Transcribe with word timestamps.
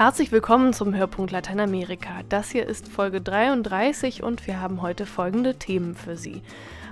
Herzlich 0.00 0.32
willkommen 0.32 0.72
zum 0.72 0.94
Hörpunkt 0.94 1.30
Lateinamerika. 1.30 2.22
Das 2.30 2.48
hier 2.48 2.66
ist 2.66 2.88
Folge 2.88 3.20
33 3.20 4.22
und 4.22 4.46
wir 4.46 4.58
haben 4.58 4.80
heute 4.80 5.04
folgende 5.04 5.56
Themen 5.56 5.94
für 5.94 6.16
Sie. 6.16 6.40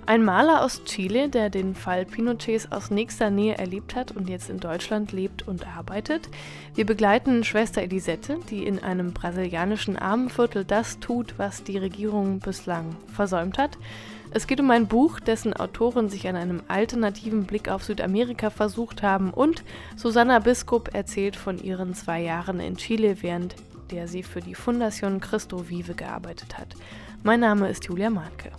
Ein 0.05 0.23
Maler 0.23 0.62
aus 0.62 0.85
Chile, 0.85 1.31
der 1.31 1.49
den 1.49 1.75
Fall 1.75 2.05
Pinochets 2.05 2.71
aus 2.71 2.91
nächster 2.91 3.31
Nähe 3.31 3.57
erlebt 3.57 3.96
hat 3.96 4.13
und 4.13 4.29
jetzt 4.29 4.50
in 4.50 4.61
Deutschland 4.61 5.13
lebt 5.13 5.49
und 5.49 5.67
arbeitet. 5.67 6.29
Wir 6.75 6.85
begleiten 6.85 7.45
Schwester 7.45 7.81
Elisette, 7.81 8.41
die 8.50 8.67
in 8.67 8.79
einem 8.82 9.14
brasilianischen 9.14 9.96
Armenviertel 9.96 10.67
das 10.67 11.00
tut, 11.00 11.39
was 11.39 11.64
die 11.64 11.79
Regierung 11.79 12.40
bislang 12.40 12.95
versäumt 13.14 13.57
hat. 13.57 13.79
Es 14.31 14.47
geht 14.47 14.61
um 14.61 14.71
ein 14.71 14.87
Buch, 14.87 15.21
dessen 15.21 15.55
Autoren 15.55 16.11
sich 16.11 16.29
an 16.29 16.36
einem 16.36 16.63
alternativen 16.69 17.45
Blick 17.45 17.69
auf 17.69 17.85
Südamerika 17.85 18.50
versucht 18.50 19.03
haben 19.03 19.31
und 19.31 19.64
Susanna 19.96 20.39
Biskup 20.39 20.95
erzählt 20.95 21.35
von 21.35 21.59
ihren 21.59 21.95
zwei 21.95 22.23
Jahren 22.23 22.61
in 22.61 22.77
Chile, 22.77 23.22
während 23.22 23.57
der 23.91 24.07
sie 24.07 24.22
für 24.22 24.41
die 24.41 24.55
Fundación 24.55 25.21
Cristo 25.21 25.71
Vive 25.71 25.95
gearbeitet 25.95 26.59
hat. 26.59 26.75
Mein 27.22 27.41
Name 27.41 27.69
ist 27.71 27.86
Julia 27.86 28.11
Marke. 28.11 28.53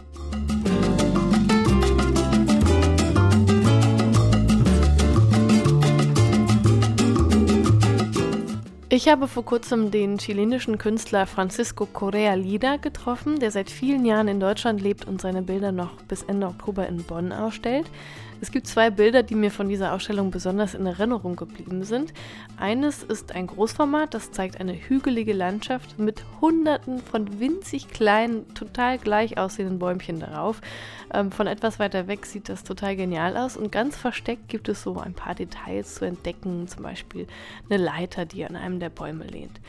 Ich 8.91 9.07
habe 9.07 9.27
vor 9.27 9.45
kurzem 9.45 9.91
den 9.91 10.17
chilenischen 10.17 10.79
Künstler 10.79 11.27
Francisco 11.27 11.85
Correa 11.85 12.33
Lida 12.33 12.77
getroffen, 12.77 13.39
der 13.39 13.51
seit 13.51 13.69
vielen 13.69 14.03
Jahren 14.03 14.27
in 14.27 14.39
Deutschland 14.39 14.81
lebt 14.81 15.07
und 15.07 15.21
seine 15.21 15.43
Bilder 15.43 15.71
noch 15.71 15.91
bis 16.07 16.23
Ende 16.23 16.47
Oktober 16.47 16.87
in 16.87 17.03
Bonn 17.03 17.31
ausstellt. 17.31 17.85
Es 18.41 18.51
gibt 18.51 18.67
zwei 18.67 18.89
Bilder, 18.89 19.21
die 19.21 19.35
mir 19.35 19.51
von 19.51 19.67
dieser 19.67 19.93
Ausstellung 19.93 20.31
besonders 20.31 20.73
in 20.73 20.85
Erinnerung 20.85 21.35
geblieben 21.35 21.83
sind. 21.83 22.13
Eines 22.57 23.03
ist 23.03 23.35
ein 23.35 23.47
Großformat, 23.47 24.13
das 24.13 24.31
zeigt 24.31 24.61
eine 24.61 24.73
hügelige 24.73 25.33
Landschaft 25.33 25.99
mit 25.99 26.23
hunderten 26.39 26.99
von 26.99 27.39
winzig 27.39 27.89
kleinen, 27.89 28.53
total 28.53 28.97
gleich 28.97 29.37
aussehenden 29.37 29.79
Bäumchen 29.79 30.21
darauf. 30.21 30.61
Ähm, 31.13 31.31
von 31.31 31.47
etwas 31.47 31.79
weiter 31.79 32.07
weg 32.07 32.25
sieht 32.25 32.47
das 32.47 32.63
total 32.63 32.95
genial 32.95 33.35
aus 33.35 33.57
und 33.57 33.71
ganz 33.71 33.97
versteckt 33.97 34.47
gibt 34.47 34.69
es 34.69 34.83
so 34.83 34.97
ein 34.97 35.13
paar 35.13 35.35
Details 35.35 35.95
zu 35.95 36.05
entdecken, 36.05 36.67
zum 36.69 36.83
Beispiel 36.83 37.27
eine 37.69 37.83
Leiter, 37.83 38.25
die 38.25 38.45
an 38.45 38.55
einem 38.55 38.79
der 38.79 38.89
Bäume 38.89 39.25
lehnt. 39.25 39.59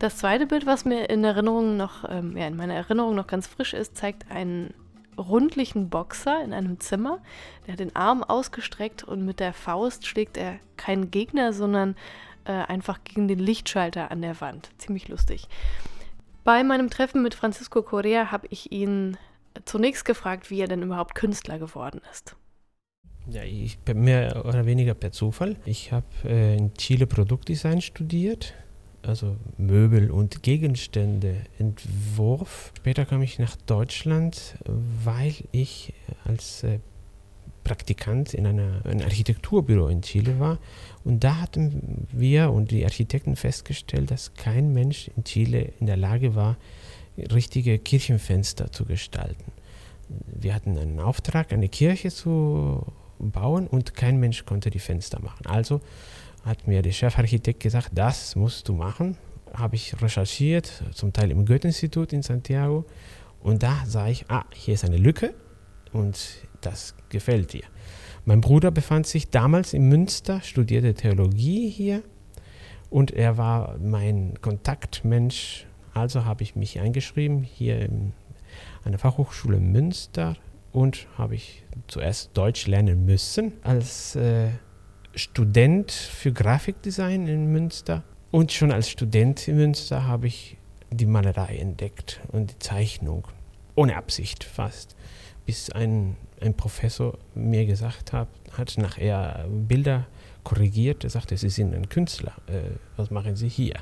Das 0.00 0.16
zweite 0.16 0.46
Bild, 0.46 0.66
was 0.66 0.84
mir 0.84 1.08
in 1.08 1.22
Erinnerung 1.22 1.76
noch, 1.76 2.04
ähm, 2.10 2.36
ja, 2.36 2.48
in 2.48 2.56
meiner 2.56 2.74
Erinnerung 2.74 3.14
noch 3.14 3.28
ganz 3.28 3.46
frisch 3.46 3.72
ist, 3.72 3.96
zeigt 3.96 4.28
einen 4.32 4.74
rundlichen 5.18 5.88
Boxer 5.88 6.42
in 6.42 6.52
einem 6.52 6.80
Zimmer. 6.80 7.18
Der 7.66 7.72
hat 7.72 7.80
den 7.80 7.94
Arm 7.96 8.22
ausgestreckt 8.22 9.04
und 9.04 9.24
mit 9.24 9.40
der 9.40 9.52
Faust 9.52 10.06
schlägt 10.06 10.36
er 10.36 10.58
keinen 10.76 11.10
Gegner, 11.10 11.52
sondern 11.52 11.96
äh, 12.44 12.52
einfach 12.52 13.04
gegen 13.04 13.28
den 13.28 13.38
Lichtschalter 13.38 14.10
an 14.10 14.22
der 14.22 14.40
Wand. 14.40 14.70
Ziemlich 14.78 15.08
lustig. 15.08 15.48
Bei 16.44 16.64
meinem 16.64 16.90
Treffen 16.90 17.22
mit 17.22 17.34
Francisco 17.34 17.82
Correa 17.82 18.32
habe 18.32 18.48
ich 18.50 18.72
ihn 18.72 19.16
zunächst 19.64 20.04
gefragt, 20.04 20.50
wie 20.50 20.60
er 20.60 20.68
denn 20.68 20.82
überhaupt 20.82 21.14
Künstler 21.14 21.58
geworden 21.58 22.00
ist. 22.10 22.36
Ja, 23.28 23.44
ich 23.44 23.78
bin 23.78 24.00
mehr 24.00 24.44
oder 24.44 24.66
weniger 24.66 24.94
per 24.94 25.12
Zufall. 25.12 25.56
Ich 25.64 25.92
habe 25.92 26.06
äh, 26.24 26.56
in 26.56 26.74
Chile 26.74 27.06
Produktdesign 27.06 27.80
studiert 27.80 28.54
also 29.02 29.36
Möbel 29.58 30.10
und 30.10 30.42
Gegenstände 30.42 31.36
Entwurf. 31.58 32.72
Später 32.76 33.04
kam 33.04 33.22
ich 33.22 33.38
nach 33.38 33.56
Deutschland, 33.66 34.56
weil 35.04 35.34
ich 35.50 35.92
als 36.24 36.62
äh, 36.62 36.78
Praktikant 37.64 38.34
in 38.34 38.46
einer, 38.46 38.84
einem 38.84 39.02
Architekturbüro 39.02 39.88
in 39.88 40.02
Chile 40.02 40.38
war. 40.38 40.58
Und 41.04 41.22
da 41.22 41.40
hatten 41.40 42.06
wir 42.12 42.50
und 42.50 42.70
die 42.70 42.84
Architekten 42.84 43.36
festgestellt, 43.36 44.10
dass 44.10 44.34
kein 44.34 44.72
Mensch 44.72 45.10
in 45.16 45.24
Chile 45.24 45.72
in 45.78 45.86
der 45.86 45.96
Lage 45.96 46.34
war, 46.34 46.56
richtige 47.16 47.78
Kirchenfenster 47.78 48.72
zu 48.72 48.84
gestalten. 48.84 49.52
Wir 50.08 50.54
hatten 50.54 50.76
einen 50.76 51.00
Auftrag, 51.00 51.52
eine 51.52 51.68
Kirche 51.68 52.10
zu 52.10 52.84
bauen 53.18 53.66
und 53.66 53.94
kein 53.94 54.18
Mensch 54.18 54.44
konnte 54.44 54.70
die 54.70 54.78
Fenster 54.78 55.20
machen. 55.20 55.46
Also 55.46 55.80
hat 56.44 56.66
mir 56.66 56.82
der 56.82 56.92
Chefarchitekt 56.92 57.60
gesagt, 57.60 57.90
das 57.94 58.36
musst 58.36 58.68
du 58.68 58.72
machen. 58.72 59.16
Habe 59.54 59.76
ich 59.76 60.00
recherchiert, 60.00 60.82
zum 60.92 61.12
Teil 61.12 61.30
im 61.30 61.44
Goethe-Institut 61.44 62.12
in 62.12 62.22
Santiago. 62.22 62.84
Und 63.40 63.62
da 63.62 63.82
sah 63.86 64.08
ich, 64.08 64.24
ah, 64.28 64.44
hier 64.54 64.74
ist 64.74 64.84
eine 64.84 64.96
Lücke 64.96 65.34
und 65.92 66.18
das 66.60 66.94
gefällt 67.08 67.52
dir. 67.52 67.64
Mein 68.24 68.40
Bruder 68.40 68.70
befand 68.70 69.06
sich 69.06 69.30
damals 69.30 69.72
in 69.72 69.88
Münster, 69.88 70.40
studierte 70.42 70.94
Theologie 70.94 71.68
hier 71.68 72.02
und 72.88 73.10
er 73.10 73.36
war 73.36 73.78
mein 73.78 74.40
Kontaktmensch. 74.40 75.66
Also 75.92 76.24
habe 76.24 76.42
ich 76.42 76.54
mich 76.54 76.78
eingeschrieben 76.78 77.42
hier 77.42 77.88
an 78.84 78.92
der 78.92 78.98
Fachhochschule 78.98 79.58
Münster 79.58 80.36
und 80.72 81.06
habe 81.18 81.34
ich 81.34 81.64
zuerst 81.88 82.30
Deutsch 82.34 82.66
lernen 82.66 83.04
müssen 83.04 83.52
als 83.62 84.16
äh, 84.16 84.48
Student 85.14 85.90
für 85.90 86.32
Grafikdesign 86.32 87.26
in 87.26 87.52
Münster. 87.52 88.02
Und 88.30 88.52
schon 88.52 88.72
als 88.72 88.88
Student 88.88 89.46
in 89.46 89.56
Münster 89.56 90.06
habe 90.06 90.26
ich 90.26 90.56
die 90.90 91.06
Malerei 91.06 91.56
entdeckt 91.56 92.20
und 92.28 92.52
die 92.52 92.58
Zeichnung. 92.58 93.28
Ohne 93.74 93.96
Absicht 93.96 94.44
fast. 94.44 94.96
Bis 95.46 95.70
ein, 95.70 96.16
ein 96.40 96.54
Professor 96.54 97.18
mir 97.34 97.66
gesagt 97.66 98.12
hat, 98.12 98.28
hat 98.56 98.76
nachher 98.78 99.46
Bilder 99.48 100.06
korrigiert. 100.44 101.04
Er 101.04 101.10
sagte, 101.10 101.36
Sie 101.36 101.48
sind 101.48 101.74
ein 101.74 101.88
Künstler. 101.88 102.32
Äh, 102.46 102.76
was 102.96 103.10
machen 103.10 103.36
Sie 103.36 103.48
hier? 103.48 103.74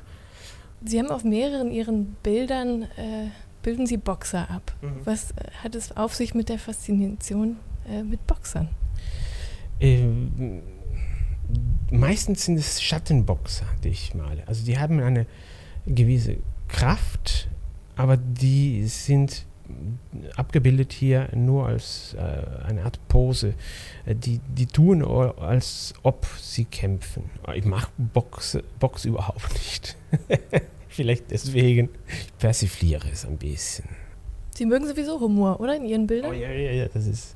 Sie 0.83 0.99
haben 0.99 1.11
auf 1.11 1.23
mehreren 1.23 1.71
Ihren 1.71 2.15
Bildern, 2.23 2.83
äh, 2.83 3.29
bilden 3.61 3.85
Sie 3.85 3.97
Boxer 3.97 4.49
ab. 4.49 4.73
Mhm. 4.81 5.01
Was 5.05 5.31
äh, 5.31 5.51
hat 5.63 5.75
es 5.75 5.95
auf 5.95 6.15
sich 6.15 6.33
mit 6.33 6.49
der 6.49 6.57
Faszination 6.57 7.57
äh, 7.87 8.03
mit 8.03 8.25
Boxern? 8.25 8.69
Ähm, 9.79 10.61
meistens 11.91 12.45
sind 12.45 12.57
es 12.57 12.81
Schattenboxer, 12.81 13.65
die 13.83 13.89
ich 13.89 14.13
male. 14.13 14.47
Also 14.47 14.65
die 14.65 14.77
haben 14.77 14.99
eine 14.99 15.25
gewisse 15.85 16.37
Kraft, 16.67 17.49
aber 17.95 18.17
die 18.17 18.85
sind 18.87 19.45
abgebildet 20.35 20.91
hier 20.91 21.29
nur 21.33 21.67
als 21.67 22.15
äh, 22.15 22.65
eine 22.65 22.83
Art 22.83 22.99
Pose. 23.07 23.53
Äh, 24.05 24.15
die, 24.15 24.39
die 24.39 24.65
tun, 24.65 25.03
als 25.03 25.93
ob 26.03 26.25
sie 26.39 26.65
kämpfen. 26.65 27.29
Ich 27.53 27.65
mache 27.65 27.89
Box, 27.97 28.57
Box 28.79 29.05
überhaupt 29.05 29.53
nicht. 29.53 29.97
Vielleicht 30.89 31.31
deswegen. 31.31 31.89
Ich 32.07 32.37
persifliere 32.37 33.07
es 33.11 33.25
ein 33.25 33.37
bisschen. 33.37 33.85
Sie 34.53 34.65
mögen 34.65 34.85
sowieso 34.85 35.19
Humor, 35.19 35.59
oder? 35.61 35.75
In 35.75 35.85
Ihren 35.85 36.07
Bildern? 36.07 36.31
Oh, 36.31 36.33
ja, 36.33 36.51
ja, 36.51 36.71
ja. 36.71 36.87
Das, 36.89 37.07
ist, 37.07 37.35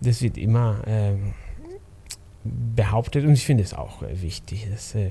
das 0.00 0.20
wird 0.20 0.36
immer. 0.36 0.82
Ähm, 0.86 1.34
behauptet, 2.74 3.24
und 3.24 3.32
ich 3.32 3.44
finde 3.44 3.62
es 3.62 3.74
auch 3.74 4.02
äh, 4.02 4.22
wichtig, 4.22 4.68
dass 4.70 4.94
äh, 4.94 5.10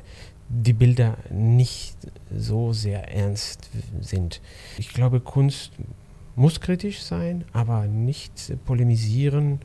die 0.49 0.73
Bilder 0.73 1.17
nicht 1.31 1.95
so 2.35 2.71
sehr 2.71 3.11
ernst 3.11 3.69
sind. 3.99 4.41
Ich 4.77 4.89
glaube, 4.89 5.19
Kunst 5.19 5.71
muss 6.35 6.59
kritisch 6.59 7.01
sein, 7.01 7.45
aber 7.53 7.87
nicht 7.87 8.53
polemisieren 8.65 9.59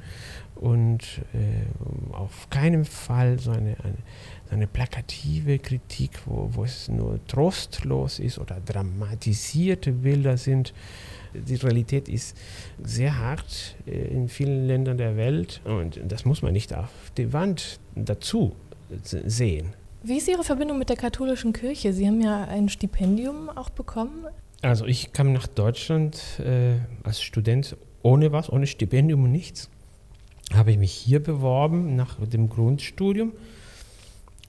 und 0.55 1.23
äh, 1.35 2.15
auf 2.15 2.49
keinen 2.51 2.85
Fall 2.85 3.39
so 3.39 3.51
eine, 3.51 3.77
eine, 3.83 3.97
eine 4.51 4.67
plakative 4.67 5.59
Kritik, 5.59 6.21
wo, 6.27 6.51
wo 6.53 6.65
es 6.65 6.89
nur 6.89 7.19
trostlos 7.27 8.19
ist 8.19 8.39
oder 8.39 8.61
dramatisierte 8.61 9.93
Bilder 9.93 10.37
sind 10.37 10.73
die 11.35 11.55
Realität 11.55 12.09
ist 12.09 12.37
sehr 12.83 13.19
hart 13.19 13.77
äh, 13.87 13.91
in 13.91 14.28
vielen 14.28 14.66
Ländern 14.66 14.99
der 14.99 15.16
Welt 15.16 15.60
und 15.65 16.01
das 16.04 16.25
muss 16.25 16.43
man 16.43 16.53
nicht 16.53 16.75
auf 16.75 16.91
die 17.16 17.33
Wand 17.33 17.81
dazu 17.95 18.54
sehen. 19.03 19.75
Wie 20.03 20.16
ist 20.16 20.28
Ihre 20.28 20.45
Verbindung 20.45 20.78
mit 20.78 20.89
der 20.89 20.97
katholischen 20.97 21.53
Kirche? 21.53 21.93
Sie 21.93 22.07
haben 22.07 22.21
ja 22.21 22.45
ein 22.45 22.69
Stipendium 22.69 23.51
auch 23.51 23.71
bekommen. 23.71 24.27
Also 24.63 24.87
ich 24.87 25.13
kam 25.13 25.33
nach 25.33 25.47
Deutschland 25.47 26.41
äh, 26.41 26.77
als 27.03 27.21
Student 27.22 27.77
ohne 28.03 28.33
was, 28.33 28.51
ohne 28.51 28.66
Stipendium 28.66 29.25
und 29.25 29.33
nichts. 29.33 29.71
Habe 30.54 30.72
ich 30.72 30.78
mich 30.78 30.93
hier 30.93 31.22
beworben 31.22 31.97
nach 31.97 32.16
dem 32.27 32.49
Grundstudium 32.49 33.33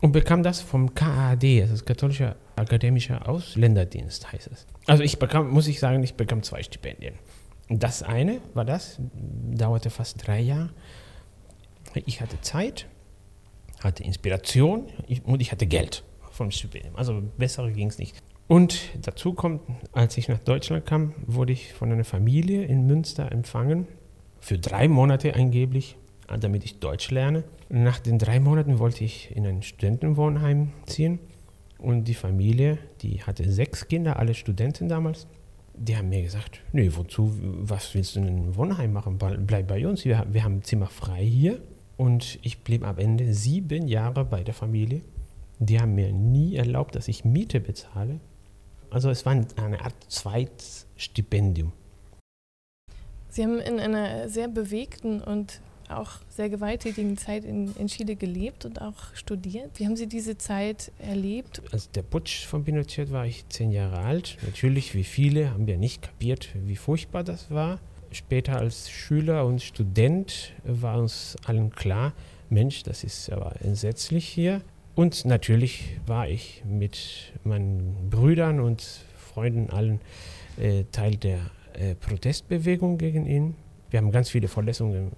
und 0.01 0.12
bekam 0.12 0.44
das 0.44 0.62
vom 0.62 0.94
KAD, 0.94 1.62
das 1.62 1.71
ist 1.71 1.86
Katholischer 1.86 2.36
Akademischer 2.56 3.27
Ausländerdienst, 3.27 4.31
heißt 4.31 4.50
es. 4.51 4.68
Also 4.88 5.03
ich 5.03 5.18
bekam, 5.18 5.50
muss 5.50 5.68
ich 5.68 5.80
sagen, 5.80 6.03
ich 6.03 6.15
bekam 6.15 6.44
zwei 6.44 6.62
Stipendien. 6.62 7.15
Das 7.69 8.03
eine 8.03 8.42
war 8.53 8.65
das, 8.65 9.00
dauerte 9.51 9.89
fast 9.89 10.27
drei 10.27 10.42
Jahre. 10.42 10.69
Ich 12.06 12.21
hatte 12.21 12.39
Zeit, 12.42 12.88
hatte 13.80 14.03
Inspiration 14.03 14.88
und 15.24 15.42
ich 15.42 15.51
hatte 15.51 15.65
Geld 15.65 16.03
vom 16.31 16.51
Stipendium. 16.51 16.95
Also 16.95 17.21
besser 17.38 17.69
ging 17.71 17.88
es 17.88 17.98
nicht. 17.98 18.15
Und 18.48 18.81
dazu 19.01 19.33
kommt, 19.33 19.62
als 19.94 20.18
ich 20.18 20.27
nach 20.27 20.39
Deutschland 20.39 20.86
kam, 20.86 21.13
wurde 21.25 21.53
ich 21.53 21.74
von 21.74 21.92
einer 21.92 22.03
Familie 22.03 22.63
in 22.63 22.86
Münster 22.86 23.31
empfangen, 23.31 23.88
für 24.39 24.57
drei 24.57 24.88
Monate 24.88 25.36
angeblich, 25.36 25.95
damit 26.39 26.65
ich 26.65 26.80
Deutsch 26.80 27.12
lerne. 27.12 27.44
Nach 27.73 28.00
den 28.00 28.19
drei 28.19 28.41
Monaten 28.41 28.79
wollte 28.79 29.06
ich 29.06 29.33
in 29.33 29.47
ein 29.47 29.63
Studentenwohnheim 29.63 30.73
ziehen 30.88 31.19
Und 31.79 32.03
die 32.03 32.13
Familie, 32.13 32.77
die 33.01 33.23
hatte 33.23 33.50
sechs 33.50 33.88
Kinder, 33.88 34.19
alle 34.19 34.33
Studenten 34.33 34.89
damals, 34.89 35.25
die 35.73 35.95
haben 35.95 36.09
mir 36.09 36.21
gesagt, 36.21 36.59
nee, 36.73 36.91
wozu, 36.94 37.33
was 37.41 37.95
willst 37.95 38.15
du 38.18 38.19
in 38.19 38.27
einem 38.27 38.56
Wohnheim 38.57 38.91
machen? 38.91 39.18
Bleib 39.18 39.68
bei 39.68 39.88
uns, 39.88 40.03
wir, 40.03 40.27
wir 40.29 40.44
haben 40.44 40.62
Zimmer 40.63 40.88
frei 40.88 41.23
hier. 41.23 41.62
Und 41.95 42.39
ich 42.41 42.62
blieb 42.62 42.85
am 42.85 42.97
Ende 42.97 43.33
sieben 43.33 43.88
Jahre 43.88 44.25
bei 44.25 44.44
der 44.44 44.53
Familie. 44.53 45.01
Die 45.59 45.79
haben 45.79 45.95
mir 45.95 46.12
nie 46.12 46.57
erlaubt, 46.57 46.95
dass 46.95 47.07
ich 47.07 47.24
Miete 47.24 47.62
bezahle. 47.62 48.19
Also 48.89 49.09
es 49.09 49.25
war 49.25 49.31
eine 49.31 49.81
Art 49.81 49.95
Zweitstipendium. 50.09 51.71
Sie 53.29 53.44
haben 53.44 53.59
in 53.59 53.79
einer 53.79 54.27
sehr 54.27 54.50
bewegten 54.50 55.21
und 55.21 55.62
auch 55.91 56.11
sehr 56.29 56.49
gewalttätigen 56.49 57.17
Zeit 57.17 57.45
in, 57.45 57.75
in 57.75 57.88
Chile 57.88 58.15
gelebt 58.15 58.65
und 58.65 58.81
auch 58.81 59.13
studiert. 59.13 59.71
Wie 59.75 59.85
haben 59.85 59.95
Sie 59.95 60.07
diese 60.07 60.38
Zeit 60.38 60.91
erlebt? 60.99 61.61
Als 61.71 61.91
der 61.91 62.03
Putsch 62.03 62.45
von 62.45 62.63
Pinochet 62.63 63.11
war 63.11 63.25
ich 63.25 63.47
zehn 63.49 63.71
Jahre 63.71 63.99
alt. 63.99 64.38
Natürlich, 64.45 64.95
wie 64.95 65.03
viele, 65.03 65.51
haben 65.51 65.67
wir 65.67 65.77
nicht 65.77 66.01
kapiert, 66.01 66.49
wie 66.55 66.75
furchtbar 66.75 67.23
das 67.23 67.51
war. 67.51 67.79
Später 68.11 68.57
als 68.57 68.89
Schüler 68.89 69.45
und 69.45 69.61
Student 69.61 70.51
war 70.65 70.99
uns 70.99 71.38
allen 71.45 71.69
klar, 71.69 72.13
Mensch, 72.49 72.83
das 72.83 73.05
ist 73.05 73.31
aber 73.31 73.55
entsetzlich 73.61 74.27
hier. 74.27 74.61
Und 74.95 75.23
natürlich 75.23 75.97
war 76.05 76.27
ich 76.27 76.63
mit 76.65 77.31
meinen 77.45 78.09
Brüdern 78.09 78.59
und 78.59 78.81
Freunden 79.33 79.69
allen 79.69 80.01
äh, 80.57 80.83
Teil 80.91 81.15
der 81.15 81.39
äh, 81.73 81.95
Protestbewegung 81.95 82.97
gegen 82.97 83.25
ihn. 83.25 83.55
Wir 83.91 83.99
haben 83.99 84.11
ganz 84.11 84.29
viele 84.29 84.47
Verletzungen 84.47 85.11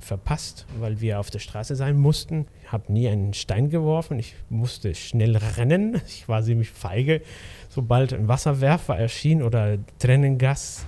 verpasst, 0.00 0.66
weil 0.80 1.00
wir 1.00 1.20
auf 1.20 1.30
der 1.30 1.38
Straße 1.38 1.76
sein 1.76 1.96
mussten. 1.96 2.46
Ich 2.64 2.72
habe 2.72 2.92
nie 2.92 3.08
einen 3.08 3.34
Stein 3.34 3.70
geworfen. 3.70 4.18
Ich 4.18 4.34
musste 4.50 4.94
schnell 4.94 5.36
rennen. 5.36 6.02
Ich 6.08 6.28
war 6.28 6.42
ziemlich 6.42 6.70
feige. 6.70 7.22
Sobald 7.68 8.12
ein 8.12 8.26
Wasserwerfer 8.26 8.98
erschien 8.98 9.42
oder 9.42 9.78
Tränengas, 10.00 10.86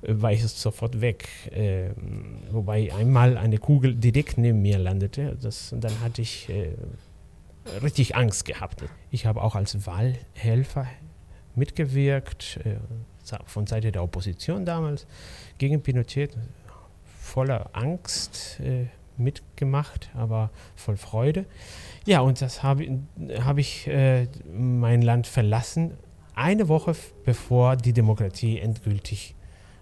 äh, 0.00 0.14
war 0.16 0.32
ich 0.32 0.42
sofort 0.46 1.02
weg. 1.02 1.28
Äh, 1.52 1.90
wobei 2.50 2.90
einmal 2.94 3.36
eine 3.36 3.58
Kugel 3.58 3.94
direkt 3.94 4.38
neben 4.38 4.62
mir 4.62 4.78
landete. 4.78 5.36
Das, 5.42 5.74
dann 5.78 6.00
hatte 6.00 6.22
ich 6.22 6.48
äh, 6.48 6.70
richtig 7.82 8.16
Angst 8.16 8.46
gehabt. 8.46 8.82
Ich 9.10 9.26
habe 9.26 9.42
auch 9.42 9.54
als 9.54 9.86
Wahlhelfer 9.86 10.86
mitgewirkt, 11.54 12.60
äh, 12.64 12.76
von 13.44 13.66
Seite 13.66 13.92
der 13.92 14.02
Opposition 14.02 14.64
damals, 14.64 15.06
gegen 15.58 15.82
Pinochet 15.82 16.34
voller 17.28 17.70
Angst 17.72 18.58
äh, 18.60 18.86
mitgemacht, 19.16 20.10
aber 20.14 20.50
voll 20.74 20.96
Freude. 20.96 21.44
Ja, 22.06 22.20
und 22.20 22.40
das 22.40 22.62
habe 22.62 23.00
hab 23.44 23.58
ich 23.58 23.86
äh, 23.86 24.26
mein 24.52 25.02
Land 25.02 25.26
verlassen, 25.26 25.94
eine 26.34 26.68
Woche 26.68 26.94
bevor 27.24 27.76
die 27.76 27.92
Demokratie 27.92 28.58
endgültig 28.58 29.34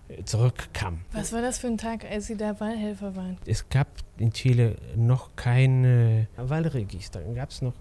äh, 0.09 0.25
zurückkam. 0.25 1.03
Was 1.13 1.33
war 1.33 1.43
das 1.43 1.59
für 1.59 1.69
ein 1.69 1.79
Tag, 1.79 2.05
als 2.05 2.27
Sie 2.27 2.37
da 2.37 2.59
Wahlhelfer 2.61 3.15
waren? 3.15 3.37
Es 3.47 3.69
gab 3.69 3.89
in 4.19 4.33
Chile 4.33 4.77
noch 4.97 5.37
keine 5.37 6.29
Wahlregister, 6.37 7.21
gab 7.35 7.51
es 7.51 7.63
noch 7.63 7.75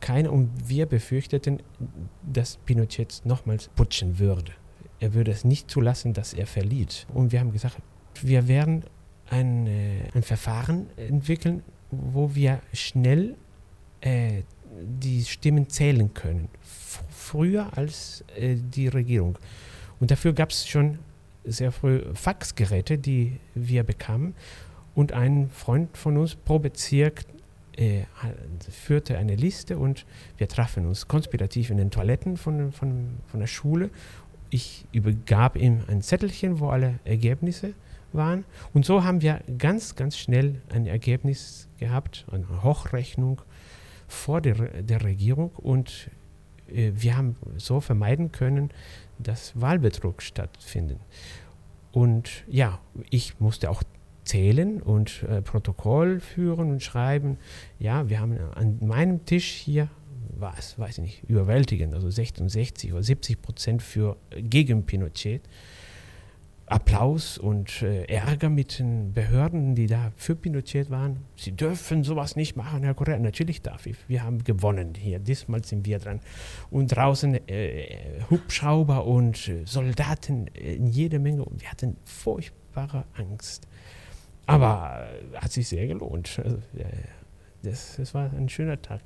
keine 0.00 0.30
und 0.30 0.50
wir 0.68 0.86
befürchteten, 0.86 1.62
dass 2.22 2.58
Pinochet 2.58 3.22
nochmals 3.24 3.68
putschen 3.68 4.18
würde. 4.18 4.52
Er 4.98 5.14
würde 5.14 5.30
es 5.30 5.44
nicht 5.44 5.70
zulassen, 5.70 6.12
dass 6.12 6.34
er 6.34 6.46
verliert. 6.46 7.06
Und 7.12 7.32
wir 7.32 7.40
haben 7.40 7.52
gesagt, 7.52 7.76
wir 8.22 8.48
werden 8.48 8.84
ein, 9.30 9.66
äh, 9.66 9.98
ein 10.14 10.22
Verfahren 10.22 10.86
entwickeln, 10.96 11.62
wo 11.90 12.34
wir 12.34 12.60
schnell 12.72 13.36
äh, 14.00 14.42
die 14.80 15.24
Stimmen 15.24 15.68
zählen 15.68 16.12
können, 16.12 16.48
früher 17.10 17.76
als 17.76 18.24
äh, 18.36 18.56
die 18.56 18.88
Regierung. 18.88 19.38
Und 20.00 20.10
dafür 20.10 20.32
gab 20.32 20.50
es 20.50 20.66
schon 20.66 20.98
sehr 21.44 21.72
früh 21.72 22.02
Faxgeräte, 22.14 22.98
die 22.98 23.38
wir 23.54 23.84
bekamen. 23.84 24.34
Und 24.94 25.12
ein 25.12 25.50
Freund 25.50 25.96
von 25.96 26.16
uns 26.16 26.34
pro 26.34 26.58
Bezirk 26.58 27.24
äh, 27.76 28.04
führte 28.70 29.18
eine 29.18 29.36
Liste 29.36 29.78
und 29.78 30.06
wir 30.38 30.48
trafen 30.48 30.86
uns 30.86 31.06
konspirativ 31.08 31.70
in 31.70 31.76
den 31.76 31.90
Toiletten 31.90 32.36
von, 32.36 32.72
von, 32.72 33.18
von 33.26 33.40
der 33.40 33.46
Schule. 33.46 33.90
Ich 34.50 34.86
übergab 34.92 35.56
ihm 35.56 35.82
ein 35.88 36.02
Zettelchen, 36.02 36.60
wo 36.60 36.68
alle 36.68 36.98
Ergebnisse 37.04 37.74
waren. 38.16 38.44
Und 38.72 38.84
so 38.84 39.04
haben 39.04 39.22
wir 39.22 39.40
ganz, 39.58 39.94
ganz 39.94 40.16
schnell 40.16 40.62
ein 40.68 40.86
Ergebnis 40.86 41.68
gehabt, 41.78 42.26
eine 42.30 42.62
Hochrechnung 42.62 43.42
vor 44.08 44.40
der, 44.40 44.82
der 44.82 45.04
Regierung. 45.04 45.50
Und 45.50 46.10
äh, 46.68 46.92
wir 46.94 47.16
haben 47.16 47.36
so 47.56 47.80
vermeiden 47.80 48.32
können, 48.32 48.70
dass 49.18 49.58
Wahlbetrug 49.60 50.22
stattfindet. 50.22 50.98
Und 51.92 52.44
ja, 52.46 52.78
ich 53.10 53.40
musste 53.40 53.70
auch 53.70 53.82
zählen 54.24 54.82
und 54.82 55.22
äh, 55.22 55.40
Protokoll 55.40 56.20
führen 56.20 56.70
und 56.70 56.82
schreiben. 56.82 57.38
Ja, 57.78 58.08
wir 58.08 58.20
haben 58.20 58.38
an 58.54 58.78
meinem 58.80 59.24
Tisch 59.24 59.50
hier 59.50 59.88
war 60.38 60.54
es, 60.58 60.78
weiß 60.78 60.98
ich 60.98 61.04
nicht, 61.04 61.22
überwältigend, 61.28 61.94
also 61.94 62.10
66 62.10 62.92
oder 62.92 63.02
70 63.02 63.40
Prozent 63.40 63.82
für 63.82 64.16
äh, 64.30 64.42
gegen 64.42 64.84
Pinochet. 64.84 65.42
Applaus 66.66 67.38
und 67.38 67.82
äh, 67.82 68.04
Ärger 68.06 68.50
mit 68.50 68.80
den 68.80 69.12
Behörden, 69.12 69.76
die 69.76 69.86
da 69.86 70.12
für 70.16 70.34
Pinochet 70.34 70.90
waren. 70.90 71.24
Sie 71.36 71.52
dürfen 71.52 72.02
sowas 72.02 72.34
nicht 72.34 72.56
machen, 72.56 72.82
Herr 72.82 72.94
Correa. 72.94 73.18
Natürlich 73.18 73.62
darf 73.62 73.86
ich. 73.86 73.96
Wir 74.08 74.24
haben 74.24 74.42
gewonnen 74.42 74.94
hier. 74.96 75.20
Diesmal 75.20 75.64
sind 75.64 75.86
wir 75.86 76.00
dran. 76.00 76.20
Und 76.70 76.88
draußen 76.88 77.48
äh, 77.48 78.20
Hubschrauber 78.30 79.06
und 79.06 79.48
äh, 79.48 79.64
Soldaten 79.64 80.48
in 80.48 80.88
jede 80.88 81.20
Menge. 81.20 81.44
Und 81.44 81.60
wir 81.60 81.70
hatten 81.70 81.96
furchtbare 82.04 83.04
Angst. 83.14 83.68
Aber 84.46 85.06
äh, 85.34 85.36
hat 85.36 85.52
sich 85.52 85.68
sehr 85.68 85.86
gelohnt. 85.86 86.40
Also, 86.42 86.58
das, 87.62 87.96
das 87.96 88.12
war 88.12 88.32
ein 88.32 88.48
schöner 88.48 88.82
Tag. 88.82 89.00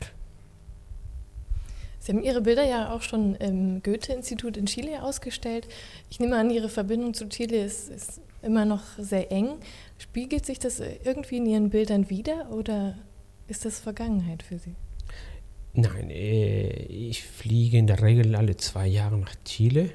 Sie 2.01 2.13
haben 2.13 2.23
Ihre 2.23 2.41
Bilder 2.41 2.65
ja 2.65 2.93
auch 2.93 3.03
schon 3.03 3.35
im 3.37 3.83
Goethe-Institut 3.83 4.57
in 4.57 4.67
Chile 4.67 5.03
ausgestellt. 5.03 5.69
Ich 6.11 6.19
nehme 6.19 6.37
an, 6.37 6.49
Ihre 6.51 6.71
Verbindung 6.71 7.13
zu 7.13 7.29
Chile 7.29 7.63
ist, 7.63 7.91
ist, 7.91 8.21
immer 8.43 8.65
noch 8.65 8.83
sehr 8.97 9.31
eng. 9.31 9.59
Spiegelt 9.99 10.47
sich 10.47 10.59
das 10.59 10.81
irgendwie 10.81 11.37
in 11.37 11.47
Ihren 11.47 11.69
Bildern 11.69 12.09
wieder 12.09 12.51
oder 12.53 12.97
ist 13.49 13.67
das 13.67 13.81
Vergangenheit 13.81 14.43
für 14.43 14.59
Sie? 14.59 14.75
Nein, 15.75 16.11
äh, 16.11 16.69
ich 16.87 17.23
fliege 17.23 17.77
in 17.77 17.87
der 17.87 18.03
Regel 18.03 18.35
alle 18.35 18.57
zwei 18.57 18.87
Jahre 18.87 19.19
nach 19.19 19.35
Chile. 19.45 19.91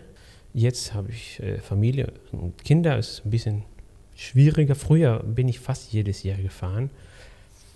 Jetzt 0.54 0.94
habe 0.94 1.10
ich 1.10 1.40
äh, 1.40 1.58
Familie 1.58 2.14
und 2.32 2.64
Kinder, 2.64 3.00
ist 3.00 3.26
ein 3.26 3.32
bisschen 3.32 3.64
schwieriger. 4.16 4.76
Früher 4.76 5.24
bin 5.24 5.48
ich 5.48 5.60
fast 5.60 5.92
jedes 5.92 6.22
Jahr 6.22 6.38
gefahren. 6.38 6.92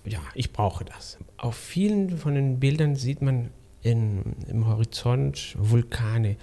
Ja, 0.05 0.21
ich 0.35 0.53
brauche 0.53 0.85
das. 0.85 1.17
Auf 1.37 1.55
vielen 1.55 2.17
von 2.17 2.35
den 2.35 2.59
Bildern 2.59 2.95
sieht 2.95 3.21
man 3.21 3.49
in, 3.81 4.35
im 4.47 4.67
Horizont 4.67 5.55
Vulkane. 5.57 6.35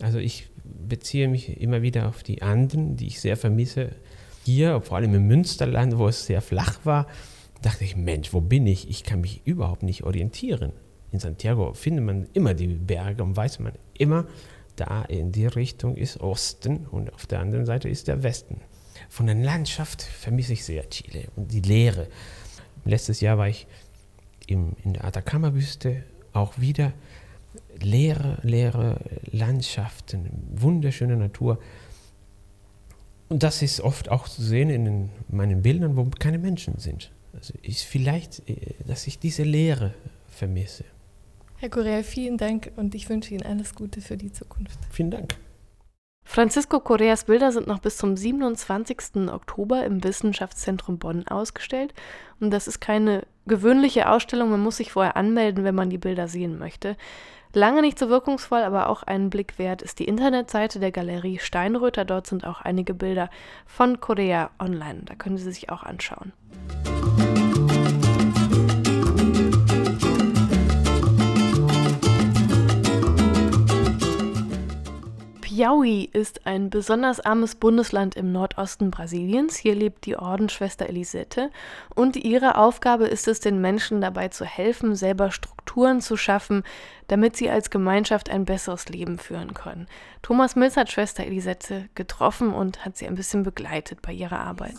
Also 0.00 0.18
ich 0.18 0.48
beziehe 0.64 1.28
mich 1.28 1.60
immer 1.60 1.82
wieder 1.82 2.08
auf 2.08 2.22
die 2.22 2.42
Anden, 2.42 2.96
die 2.96 3.06
ich 3.06 3.20
sehr 3.20 3.36
vermisse. 3.36 3.92
Hier, 4.44 4.80
vor 4.80 4.96
allem 4.96 5.14
im 5.14 5.26
Münsterland, 5.26 5.98
wo 5.98 6.08
es 6.08 6.26
sehr 6.26 6.42
flach 6.42 6.80
war, 6.84 7.06
dachte 7.62 7.84
ich, 7.84 7.96
Mensch, 7.96 8.32
wo 8.32 8.40
bin 8.40 8.66
ich? 8.66 8.88
Ich 8.90 9.04
kann 9.04 9.20
mich 9.20 9.42
überhaupt 9.44 9.82
nicht 9.82 10.02
orientieren. 10.02 10.72
In 11.12 11.20
Santiago 11.20 11.74
findet 11.74 12.04
man 12.04 12.28
immer 12.32 12.54
die 12.54 12.66
Berge 12.66 13.22
und 13.22 13.36
weiß 13.36 13.60
man 13.60 13.74
immer, 13.96 14.26
da 14.76 15.02
in 15.02 15.32
die 15.32 15.46
Richtung 15.46 15.96
ist 15.96 16.20
Osten 16.20 16.86
und 16.86 17.12
auf 17.12 17.26
der 17.26 17.40
anderen 17.40 17.66
Seite 17.66 17.88
ist 17.88 18.08
der 18.08 18.22
Westen. 18.22 18.60
Von 19.08 19.26
der 19.26 19.34
Landschaft 19.34 20.02
vermisse 20.02 20.54
ich 20.54 20.64
sehr 20.64 20.88
Chile 20.88 21.28
und 21.36 21.52
die 21.52 21.60
Leere. 21.60 22.08
Letztes 22.84 23.20
Jahr 23.20 23.38
war 23.38 23.48
ich 23.48 23.66
im, 24.46 24.72
in 24.82 24.94
der 24.94 25.04
Atacama-Wüste 25.04 26.04
auch 26.32 26.58
wieder 26.58 26.92
leere, 27.80 28.38
leere 28.42 29.00
Landschaften, 29.30 30.30
wunderschöne 30.54 31.16
Natur. 31.16 31.58
Und 33.28 33.42
das 33.42 33.62
ist 33.62 33.80
oft 33.80 34.10
auch 34.10 34.28
zu 34.28 34.42
sehen 34.42 34.70
in 34.70 34.84
den, 34.84 35.10
meinen 35.28 35.62
Bildern, 35.62 35.96
wo 35.96 36.04
keine 36.18 36.38
Menschen 36.38 36.78
sind. 36.78 37.10
Also 37.32 37.54
ist 37.62 37.82
vielleicht, 37.82 38.48
äh, 38.48 38.74
dass 38.86 39.06
ich 39.06 39.18
diese 39.18 39.42
Leere 39.42 39.94
vermisse. 40.28 40.84
Herr 41.56 41.70
Correa, 41.70 42.02
vielen 42.02 42.36
Dank 42.36 42.72
und 42.76 42.94
ich 42.94 43.08
wünsche 43.08 43.32
Ihnen 43.34 43.44
alles 43.44 43.74
Gute 43.74 44.00
für 44.00 44.16
die 44.16 44.32
Zukunft. 44.32 44.78
Vielen 44.90 45.10
Dank. 45.10 45.36
Francisco 46.24 46.80
Correas 46.80 47.24
Bilder 47.24 47.52
sind 47.52 47.66
noch 47.66 47.80
bis 47.80 47.96
zum 47.96 48.16
27. 48.16 49.28
Oktober 49.28 49.84
im 49.84 50.02
Wissenschaftszentrum 50.02 50.98
Bonn 50.98 51.26
ausgestellt. 51.26 51.94
Und 52.40 52.50
das 52.50 52.66
ist 52.66 52.80
keine 52.80 53.26
gewöhnliche 53.46 54.08
Ausstellung, 54.08 54.50
man 54.50 54.60
muss 54.60 54.76
sich 54.76 54.92
vorher 54.92 55.16
anmelden, 55.16 55.64
wenn 55.64 55.74
man 55.74 55.90
die 55.90 55.98
Bilder 55.98 56.28
sehen 56.28 56.58
möchte. 56.58 56.96
Lange 57.54 57.82
nicht 57.82 57.98
so 57.98 58.08
wirkungsvoll, 58.08 58.62
aber 58.62 58.88
auch 58.88 59.02
einen 59.02 59.28
Blick 59.28 59.58
wert 59.58 59.82
ist 59.82 59.98
die 59.98 60.06
Internetseite 60.06 60.80
der 60.80 60.90
Galerie 60.90 61.38
Steinröter. 61.38 62.06
Dort 62.06 62.26
sind 62.26 62.46
auch 62.46 62.62
einige 62.62 62.94
Bilder 62.94 63.28
von 63.66 64.00
Korea 64.00 64.50
online. 64.58 65.02
Da 65.04 65.14
können 65.14 65.36
Sie 65.36 65.52
sich 65.52 65.68
auch 65.70 65.82
anschauen. 65.82 66.32
Piauí 75.52 76.08
ist 76.10 76.46
ein 76.46 76.70
besonders 76.70 77.20
armes 77.20 77.56
Bundesland 77.56 78.16
im 78.16 78.32
Nordosten 78.32 78.90
Brasiliens. 78.90 79.54
Hier 79.54 79.74
lebt 79.74 80.06
die 80.06 80.16
Ordensschwester 80.16 80.88
Elisette 80.88 81.50
und 81.94 82.16
ihre 82.16 82.56
Aufgabe 82.56 83.04
ist 83.04 83.28
es, 83.28 83.40
den 83.40 83.60
Menschen 83.60 84.00
dabei 84.00 84.28
zu 84.28 84.46
helfen, 84.46 84.94
selber 84.94 85.30
Strukturen 85.30 86.00
zu 86.00 86.16
schaffen, 86.16 86.62
damit 87.08 87.36
sie 87.36 87.50
als 87.50 87.68
Gemeinschaft 87.68 88.30
ein 88.30 88.46
besseres 88.46 88.88
Leben 88.88 89.18
führen 89.18 89.52
können. 89.52 89.88
Thomas 90.22 90.56
Mills 90.56 90.78
hat 90.78 90.90
Schwester 90.90 91.22
Elisette 91.22 91.90
getroffen 91.94 92.54
und 92.54 92.86
hat 92.86 92.96
sie 92.96 93.06
ein 93.06 93.14
bisschen 93.14 93.42
begleitet 93.42 94.00
bei 94.00 94.12
ihrer 94.14 94.40
Arbeit. 94.40 94.76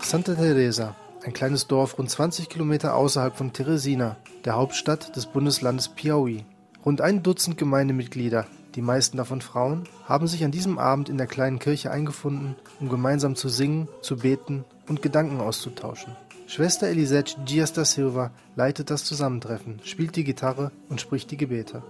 Santa 0.00 0.34
Teresa, 0.34 0.96
ein 1.26 1.32
kleines 1.32 1.66
Dorf 1.66 1.98
rund 1.98 2.08
20 2.08 2.48
Kilometer 2.48 2.94
außerhalb 2.94 3.36
von 3.36 3.52
Teresina, 3.52 4.16
der 4.44 4.54
Hauptstadt 4.54 5.16
des 5.16 5.26
Bundeslandes 5.26 5.90
Piauí. 5.90 6.44
Rund 6.84 7.00
ein 7.00 7.24
Dutzend 7.24 7.58
Gemeindemitglieder, 7.58 8.46
die 8.76 8.80
meisten 8.80 9.16
davon 9.16 9.40
Frauen, 9.40 9.88
haben 10.04 10.28
sich 10.28 10.44
an 10.44 10.52
diesem 10.52 10.78
Abend 10.78 11.08
in 11.08 11.18
der 11.18 11.26
kleinen 11.26 11.58
Kirche 11.58 11.90
eingefunden, 11.90 12.54
um 12.78 12.88
gemeinsam 12.88 13.34
zu 13.34 13.48
singen, 13.48 13.88
zu 14.02 14.18
beten 14.18 14.64
und 14.88 15.02
Gedanken 15.02 15.40
auszutauschen. 15.40 16.14
Schwester 16.46 16.86
Elisette 16.86 17.34
Dias 17.40 17.72
da 17.72 17.84
Silva 17.84 18.30
leitet 18.54 18.90
das 18.90 19.02
Zusammentreffen, 19.02 19.80
spielt 19.82 20.14
die 20.14 20.22
Gitarre 20.22 20.70
und 20.88 21.00
spricht 21.00 21.32
die 21.32 21.36
Gebete. 21.36 21.82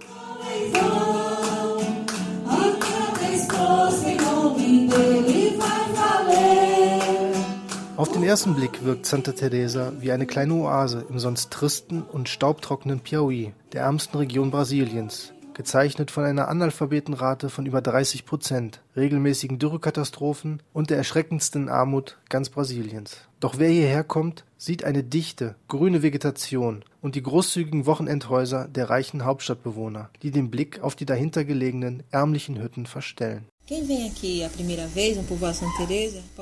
Auf 7.97 8.11
den 8.11 8.21
ersten 8.21 8.53
Blick 8.53 8.85
wirkt 8.85 9.07
Santa 9.07 9.31
Teresa 9.31 9.91
wie 9.99 10.11
eine 10.11 10.27
kleine 10.27 10.53
Oase 10.53 11.03
im 11.09 11.17
sonst 11.17 11.49
tristen 11.49 12.03
und 12.03 12.29
staubtrockenen 12.29 13.01
Piauí, 13.01 13.53
der 13.73 13.81
ärmsten 13.81 14.19
Region 14.19 14.51
Brasiliens, 14.51 15.33
gezeichnet 15.55 16.11
von 16.11 16.23
einer 16.23 16.47
Analphabetenrate 16.47 17.49
von 17.49 17.65
über 17.65 17.81
30 17.81 18.23
Prozent, 18.23 18.83
regelmäßigen 18.95 19.57
Dürrekatastrophen 19.57 20.61
und 20.73 20.91
der 20.91 20.97
erschreckendsten 20.97 21.69
Armut 21.69 22.19
ganz 22.29 22.51
Brasiliens. 22.51 23.17
Doch 23.39 23.57
wer 23.57 23.69
hierher 23.69 24.03
kommt, 24.03 24.45
sieht 24.59 24.83
eine 24.83 25.01
dichte, 25.03 25.55
grüne 25.67 26.03
Vegetation 26.03 26.85
und 27.01 27.15
die 27.15 27.23
großzügigen 27.23 27.87
Wochenendhäuser 27.87 28.67
der 28.67 28.91
reichen 28.91 29.25
Hauptstadtbewohner, 29.25 30.11
die 30.21 30.29
den 30.29 30.51
Blick 30.51 30.81
auf 30.83 30.95
die 30.95 31.07
dahinter 31.07 31.45
gelegenen 31.45 32.03
ärmlichen 32.11 32.61
Hütten 32.61 32.85
verstellen. 32.85 33.47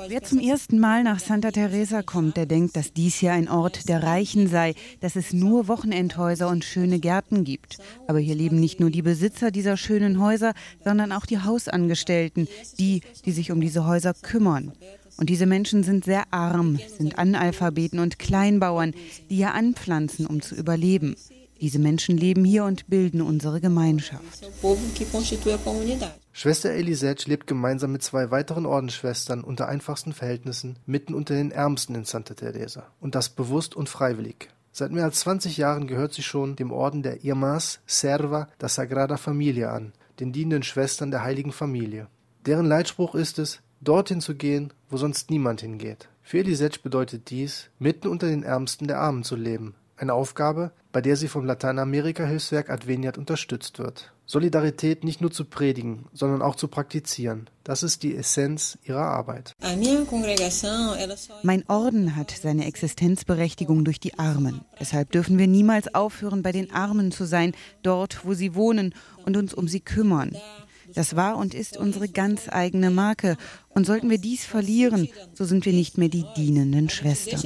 Wer 0.08 0.22
zum 0.22 0.38
ersten 0.38 0.78
Mal 0.78 1.02
nach 1.02 1.18
Santa 1.18 1.50
Teresa 1.50 2.02
kommt, 2.02 2.36
der 2.36 2.46
denkt, 2.46 2.76
dass 2.76 2.92
dies 2.92 3.16
hier 3.16 3.32
ein 3.32 3.48
Ort 3.48 3.88
der 3.88 4.04
Reichen 4.04 4.46
sei, 4.46 4.74
dass 5.00 5.16
es 5.16 5.32
nur 5.32 5.66
Wochenendhäuser 5.66 6.48
und 6.48 6.64
schöne 6.64 7.00
Gärten 7.00 7.42
gibt. 7.42 7.78
Aber 8.06 8.20
hier 8.20 8.36
leben 8.36 8.60
nicht 8.60 8.78
nur 8.78 8.90
die 8.90 9.02
Besitzer 9.02 9.50
dieser 9.50 9.76
schönen 9.76 10.20
Häuser, 10.20 10.54
sondern 10.84 11.10
auch 11.10 11.26
die 11.26 11.40
Hausangestellten, 11.40 12.46
die, 12.78 13.00
die 13.24 13.32
sich 13.32 13.50
um 13.50 13.60
diese 13.60 13.86
Häuser 13.86 14.14
kümmern. 14.14 14.70
Und 15.16 15.28
diese 15.28 15.46
Menschen 15.46 15.82
sind 15.82 16.04
sehr 16.04 16.24
arm, 16.30 16.78
sind 16.96 17.18
Analphabeten 17.18 17.98
und 17.98 18.20
Kleinbauern, 18.20 18.94
die 19.30 19.36
hier 19.36 19.52
anpflanzen, 19.52 20.26
um 20.26 20.42
zu 20.42 20.54
überleben. 20.54 21.16
Diese 21.60 21.78
Menschen 21.78 22.16
leben 22.16 22.44
hier 22.44 22.64
und 22.64 22.86
bilden 22.88 23.22
unsere 23.22 23.60
Gemeinschaft. 23.60 24.22
Schwester 26.32 26.70
Elisette 26.70 27.28
lebt 27.30 27.46
gemeinsam 27.46 27.92
mit 27.92 28.02
zwei 28.02 28.30
weiteren 28.30 28.66
Ordensschwestern 28.66 29.42
unter 29.42 29.68
einfachsten 29.68 30.12
Verhältnissen 30.12 30.78
mitten 30.84 31.14
unter 31.14 31.34
den 31.34 31.50
Ärmsten 31.50 31.94
in 31.94 32.04
Santa 32.04 32.34
Teresa. 32.34 32.84
Und 33.00 33.14
das 33.14 33.30
bewusst 33.30 33.74
und 33.74 33.88
freiwillig. 33.88 34.48
Seit 34.70 34.92
mehr 34.92 35.04
als 35.04 35.20
20 35.20 35.56
Jahren 35.56 35.86
gehört 35.86 36.12
sie 36.12 36.22
schon 36.22 36.56
dem 36.56 36.70
Orden 36.70 37.02
der 37.02 37.24
Irmas 37.24 37.80
Serva 37.86 38.48
da 38.58 38.68
Sagrada 38.68 39.16
Familia 39.16 39.72
an, 39.72 39.94
den 40.20 40.32
dienenden 40.32 40.62
Schwestern 40.62 41.10
der 41.10 41.22
Heiligen 41.22 41.52
Familie. 41.52 42.08
Deren 42.44 42.66
Leitspruch 42.66 43.14
ist 43.14 43.38
es, 43.38 43.60
dorthin 43.80 44.20
zu 44.20 44.34
gehen, 44.34 44.74
wo 44.90 44.98
sonst 44.98 45.30
niemand 45.30 45.62
hingeht. 45.62 46.10
Für 46.22 46.40
Elisette 46.40 46.80
bedeutet 46.82 47.30
dies, 47.30 47.70
mitten 47.78 48.08
unter 48.08 48.26
den 48.26 48.42
Ärmsten 48.42 48.86
der 48.86 49.00
Armen 49.00 49.24
zu 49.24 49.36
leben, 49.36 49.74
eine 49.96 50.14
Aufgabe, 50.14 50.72
bei 50.92 51.00
der 51.00 51.16
sie 51.16 51.28
vom 51.28 51.44
Lateinamerika-Hilfswerk 51.44 52.70
Adveniat 52.70 53.18
unterstützt 53.18 53.78
wird. 53.78 54.12
Solidarität 54.26 55.04
nicht 55.04 55.20
nur 55.20 55.30
zu 55.30 55.44
predigen, 55.44 56.06
sondern 56.12 56.42
auch 56.42 56.56
zu 56.56 56.66
praktizieren. 56.66 57.48
Das 57.62 57.82
ist 57.82 58.02
die 58.02 58.16
Essenz 58.16 58.76
ihrer 58.84 59.04
Arbeit. 59.04 59.54
Mein 61.42 61.64
Orden 61.68 62.16
hat 62.16 62.30
seine 62.30 62.66
Existenzberechtigung 62.66 63.84
durch 63.84 64.00
die 64.00 64.18
Armen. 64.18 64.62
Deshalb 64.80 65.12
dürfen 65.12 65.38
wir 65.38 65.46
niemals 65.46 65.94
aufhören, 65.94 66.42
bei 66.42 66.50
den 66.50 66.72
Armen 66.72 67.12
zu 67.12 67.24
sein, 67.24 67.52
dort, 67.82 68.24
wo 68.24 68.34
sie 68.34 68.54
wohnen 68.54 68.94
und 69.24 69.36
uns 69.36 69.54
um 69.54 69.68
sie 69.68 69.80
kümmern. 69.80 70.36
Das 70.94 71.14
war 71.16 71.36
und 71.36 71.54
ist 71.54 71.76
unsere 71.76 72.08
ganz 72.08 72.48
eigene 72.48 72.90
Marke. 72.90 73.36
Und 73.68 73.86
sollten 73.86 74.10
wir 74.10 74.18
dies 74.18 74.44
verlieren, 74.44 75.08
so 75.34 75.44
sind 75.44 75.66
wir 75.66 75.72
nicht 75.72 75.98
mehr 75.98 76.08
die 76.08 76.24
dienenden 76.36 76.88
Schwestern. 76.88 77.40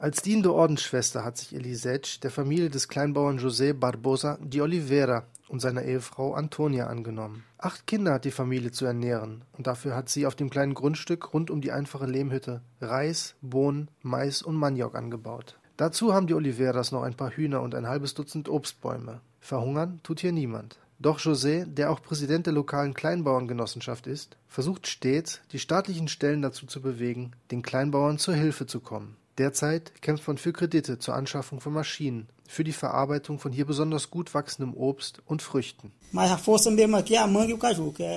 Als 0.00 0.22
dienende 0.22 0.54
Ordensschwester 0.54 1.26
hat 1.26 1.36
sich 1.36 1.54
Elisette 1.54 2.20
der 2.20 2.30
Familie 2.30 2.70
des 2.70 2.88
Kleinbauern 2.88 3.38
José 3.38 3.74
Barbosa 3.74 4.38
de 4.40 4.62
Oliveira 4.62 5.24
und 5.46 5.60
seiner 5.60 5.82
Ehefrau 5.82 6.32
Antonia 6.32 6.86
angenommen. 6.86 7.44
Acht 7.58 7.86
Kinder 7.86 8.14
hat 8.14 8.24
die 8.24 8.30
Familie 8.30 8.70
zu 8.70 8.86
ernähren 8.86 9.44
und 9.58 9.66
dafür 9.66 9.94
hat 9.94 10.08
sie 10.08 10.24
auf 10.24 10.34
dem 10.34 10.48
kleinen 10.48 10.72
Grundstück 10.72 11.34
rund 11.34 11.50
um 11.50 11.60
die 11.60 11.70
einfache 11.70 12.06
Lehmhütte 12.06 12.62
Reis, 12.80 13.34
Bohnen, 13.42 13.90
Mais 14.00 14.40
und 14.40 14.56
Maniok 14.56 14.94
angebaut. 14.94 15.58
Dazu 15.76 16.14
haben 16.14 16.26
die 16.26 16.34
Oliveras 16.34 16.92
noch 16.92 17.02
ein 17.02 17.14
paar 17.14 17.32
Hühner 17.32 17.60
und 17.60 17.74
ein 17.74 17.86
halbes 17.86 18.14
Dutzend 18.14 18.48
Obstbäume. 18.48 19.20
Verhungern 19.38 20.00
tut 20.02 20.20
hier 20.20 20.32
niemand. 20.32 20.78
Doch 20.98 21.18
José, 21.18 21.66
der 21.66 21.90
auch 21.90 22.00
Präsident 22.00 22.46
der 22.46 22.54
lokalen 22.54 22.94
Kleinbauerngenossenschaft 22.94 24.06
ist, 24.06 24.38
versucht 24.48 24.86
stets, 24.86 25.42
die 25.52 25.58
staatlichen 25.58 26.08
Stellen 26.08 26.40
dazu 26.40 26.64
zu 26.64 26.80
bewegen, 26.80 27.32
den 27.50 27.60
Kleinbauern 27.60 28.16
zur 28.16 28.32
Hilfe 28.32 28.64
zu 28.64 28.80
kommen. 28.80 29.18
Derzeit 29.38 30.02
kämpft 30.02 30.26
man 30.26 30.38
für 30.38 30.52
Kredite 30.52 30.98
zur 30.98 31.14
Anschaffung 31.14 31.60
von 31.60 31.72
Maschinen 31.72 32.28
für 32.50 32.64
die 32.64 32.72
Verarbeitung 32.72 33.38
von 33.38 33.52
hier 33.52 33.64
besonders 33.64 34.10
gut 34.10 34.34
wachsendem 34.34 34.74
Obst 34.74 35.22
und 35.24 35.40
Früchten. 35.40 35.92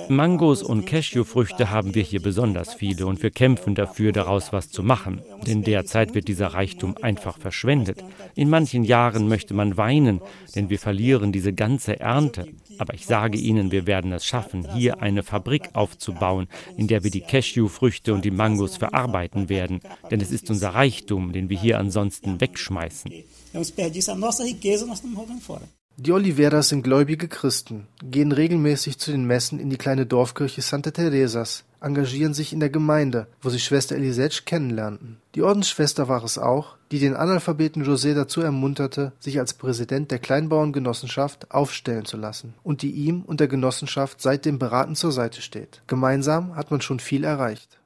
Mangos 0.08 0.64
und 0.64 0.86
Cashewfrüchte 0.86 1.70
haben 1.70 1.94
wir 1.94 2.02
hier 2.02 2.20
besonders 2.20 2.74
viele 2.74 3.06
und 3.06 3.22
wir 3.22 3.30
kämpfen 3.30 3.76
dafür, 3.76 4.10
daraus 4.10 4.52
was 4.52 4.70
zu 4.70 4.82
machen. 4.82 5.22
Denn 5.46 5.62
derzeit 5.62 6.16
wird 6.16 6.26
dieser 6.26 6.48
Reichtum 6.48 6.96
einfach 7.00 7.38
verschwendet. 7.38 8.02
In 8.34 8.50
manchen 8.50 8.82
Jahren 8.82 9.28
möchte 9.28 9.54
man 9.54 9.76
weinen, 9.76 10.20
denn 10.56 10.68
wir 10.68 10.80
verlieren 10.80 11.30
diese 11.30 11.52
ganze 11.52 12.00
Ernte. 12.00 12.48
Aber 12.78 12.94
ich 12.94 13.06
sage 13.06 13.38
Ihnen, 13.38 13.70
wir 13.70 13.86
werden 13.86 14.12
es 14.12 14.26
schaffen, 14.26 14.74
hier 14.74 15.00
eine 15.00 15.22
Fabrik 15.22 15.70
aufzubauen, 15.74 16.48
in 16.76 16.88
der 16.88 17.04
wir 17.04 17.12
die 17.12 17.20
Cashewfrüchte 17.20 18.12
und 18.12 18.24
die 18.24 18.32
Mangos 18.32 18.78
verarbeiten 18.78 19.48
werden. 19.48 19.80
Denn 20.10 20.20
es 20.20 20.32
ist 20.32 20.50
unser 20.50 20.70
Reichtum, 20.70 21.32
den 21.32 21.48
wir 21.50 21.60
hier 21.60 21.78
ansonsten 21.78 22.40
wegschmeißen. 22.40 23.12
É 23.54 23.58
um. 23.58 24.12
A 24.12 24.14
nossa 24.16 24.42
riqueza 24.42 24.84
nós 24.84 24.98
estamos 24.98 25.16
jogando 25.16 25.40
fora. 25.40 25.62
Die 25.96 26.10
Oliveras 26.10 26.70
sind 26.70 26.82
gläubige 26.82 27.28
Christen, 27.28 27.86
gehen 28.02 28.32
regelmäßig 28.32 28.98
zu 28.98 29.12
den 29.12 29.26
Messen 29.26 29.60
in 29.60 29.70
die 29.70 29.76
kleine 29.76 30.06
Dorfkirche 30.06 30.60
Santa 30.60 30.90
Teresas, 30.90 31.62
engagieren 31.80 32.34
sich 32.34 32.52
in 32.52 32.58
der 32.58 32.68
Gemeinde, 32.68 33.28
wo 33.40 33.50
sie 33.50 33.60
Schwester 33.60 33.94
Elisette 33.94 34.42
kennenlernten. 34.44 35.18
Die 35.36 35.42
Ordensschwester 35.42 36.08
war 36.08 36.24
es 36.24 36.36
auch, 36.36 36.74
die 36.90 36.98
den 36.98 37.14
Analphabeten 37.14 37.84
José 37.84 38.14
dazu 38.14 38.40
ermunterte, 38.40 39.12
sich 39.20 39.38
als 39.38 39.54
Präsident 39.54 40.10
der 40.10 40.18
Kleinbauerngenossenschaft 40.18 41.52
aufstellen 41.52 42.06
zu 42.06 42.16
lassen 42.16 42.54
und 42.64 42.82
die 42.82 42.90
ihm 42.90 43.22
und 43.22 43.38
der 43.38 43.48
Genossenschaft 43.48 44.20
seitdem 44.20 44.58
beratend 44.58 44.98
zur 44.98 45.12
Seite 45.12 45.42
steht. 45.42 45.82
Gemeinsam 45.86 46.56
hat 46.56 46.72
man 46.72 46.80
schon 46.80 46.98
viel 46.98 47.22
erreicht. 47.22 47.78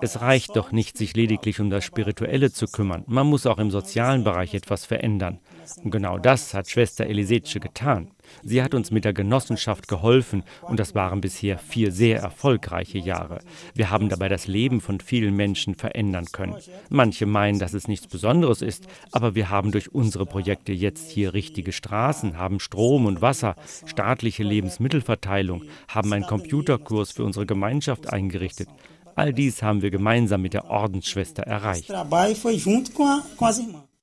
Es 0.00 0.20
reicht 0.20 0.56
doch 0.56 0.72
nicht, 0.72 0.96
sich 0.96 1.14
lediglich 1.14 1.60
um 1.60 1.70
das 1.70 1.84
Spirituelle 1.84 2.52
zu 2.52 2.66
kümmern. 2.66 3.04
Man 3.06 3.26
muss 3.26 3.46
auch 3.46 3.58
im 3.58 3.70
sozialen 3.70 4.24
Bereich 4.24 4.54
etwas 4.54 4.84
verändern. 4.84 5.38
Und 5.82 5.90
genau 5.90 6.18
das 6.18 6.54
hat 6.54 6.70
Schwester 6.70 7.06
Elisece 7.06 7.60
getan. 7.60 8.10
Sie 8.42 8.62
hat 8.62 8.74
uns 8.74 8.90
mit 8.90 9.04
der 9.04 9.12
Genossenschaft 9.12 9.88
geholfen 9.88 10.44
und 10.62 10.80
das 10.80 10.94
waren 10.94 11.20
bisher 11.20 11.58
vier 11.58 11.92
sehr 11.92 12.20
erfolgreiche 12.20 12.98
Jahre. 12.98 13.40
Wir 13.74 13.90
haben 13.90 14.08
dabei 14.08 14.28
das 14.28 14.46
Leben 14.46 14.80
von 14.80 15.00
vielen 15.00 15.34
Menschen 15.34 15.74
verändern 15.74 16.26
können. 16.32 16.56
Manche 16.88 17.26
meinen, 17.26 17.58
dass 17.58 17.74
es 17.74 17.88
nichts 17.88 18.06
Besonderes 18.06 18.62
ist, 18.62 18.86
aber 19.12 19.34
wir 19.34 19.50
haben 19.50 19.72
durch 19.72 19.94
unsere 19.94 20.26
Projekte 20.26 20.72
jetzt 20.72 21.10
hier 21.10 21.34
richtige 21.34 21.72
Straßen, 21.72 22.38
haben 22.38 22.60
Strom 22.60 23.06
und 23.06 23.22
Wasser, 23.22 23.56
staatliche 23.86 24.42
Lebensmittelverteilung, 24.42 25.64
haben 25.88 26.12
einen 26.12 26.26
Computerkurs 26.26 27.12
für 27.12 27.24
unsere 27.24 27.46
Gemeinschaft 27.46 28.12
eingerichtet. 28.12 28.68
All 29.16 29.32
dies 29.32 29.62
haben 29.62 29.80
wir 29.80 29.90
gemeinsam 29.90 30.42
mit 30.42 30.52
der 30.52 30.66
Ordensschwester 30.66 31.42
erreicht. 31.42 31.90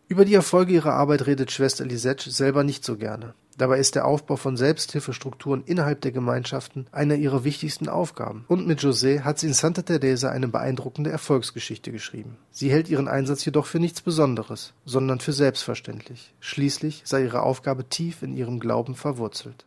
Über 0.07 0.25
die 0.25 0.33
Erfolge 0.33 0.73
ihrer 0.73 0.93
Arbeit 0.93 1.27
redet 1.27 1.51
Schwester 1.51 1.85
Lisette 1.85 2.29
selber 2.31 2.63
nicht 2.63 2.83
so 2.83 2.97
gerne. 2.97 3.35
Dabei 3.57 3.79
ist 3.79 3.95
der 3.95 4.05
Aufbau 4.05 4.35
von 4.35 4.57
Selbsthilfestrukturen 4.57 5.63
innerhalb 5.65 6.01
der 6.01 6.11
Gemeinschaften 6.11 6.87
eine 6.91 7.15
ihrer 7.15 7.43
wichtigsten 7.43 7.89
Aufgaben. 7.89 8.45
Und 8.47 8.67
mit 8.67 8.81
José 8.81 9.21
hat 9.21 9.39
sie 9.39 9.47
in 9.47 9.53
Santa 9.53 9.81
Teresa 9.81 10.29
eine 10.29 10.47
beeindruckende 10.47 11.11
Erfolgsgeschichte 11.11 11.91
geschrieben. 11.91 12.37
Sie 12.51 12.71
hält 12.71 12.89
ihren 12.89 13.07
Einsatz 13.07 13.45
jedoch 13.45 13.65
für 13.65 13.79
nichts 13.79 14.01
Besonderes, 14.01 14.73
sondern 14.85 15.19
für 15.19 15.33
selbstverständlich. 15.33 16.33
Schließlich 16.39 17.03
sei 17.05 17.23
ihre 17.23 17.43
Aufgabe 17.43 17.89
tief 17.89 18.23
in 18.23 18.35
ihrem 18.35 18.59
Glauben 18.59 18.95
verwurzelt. 18.95 19.65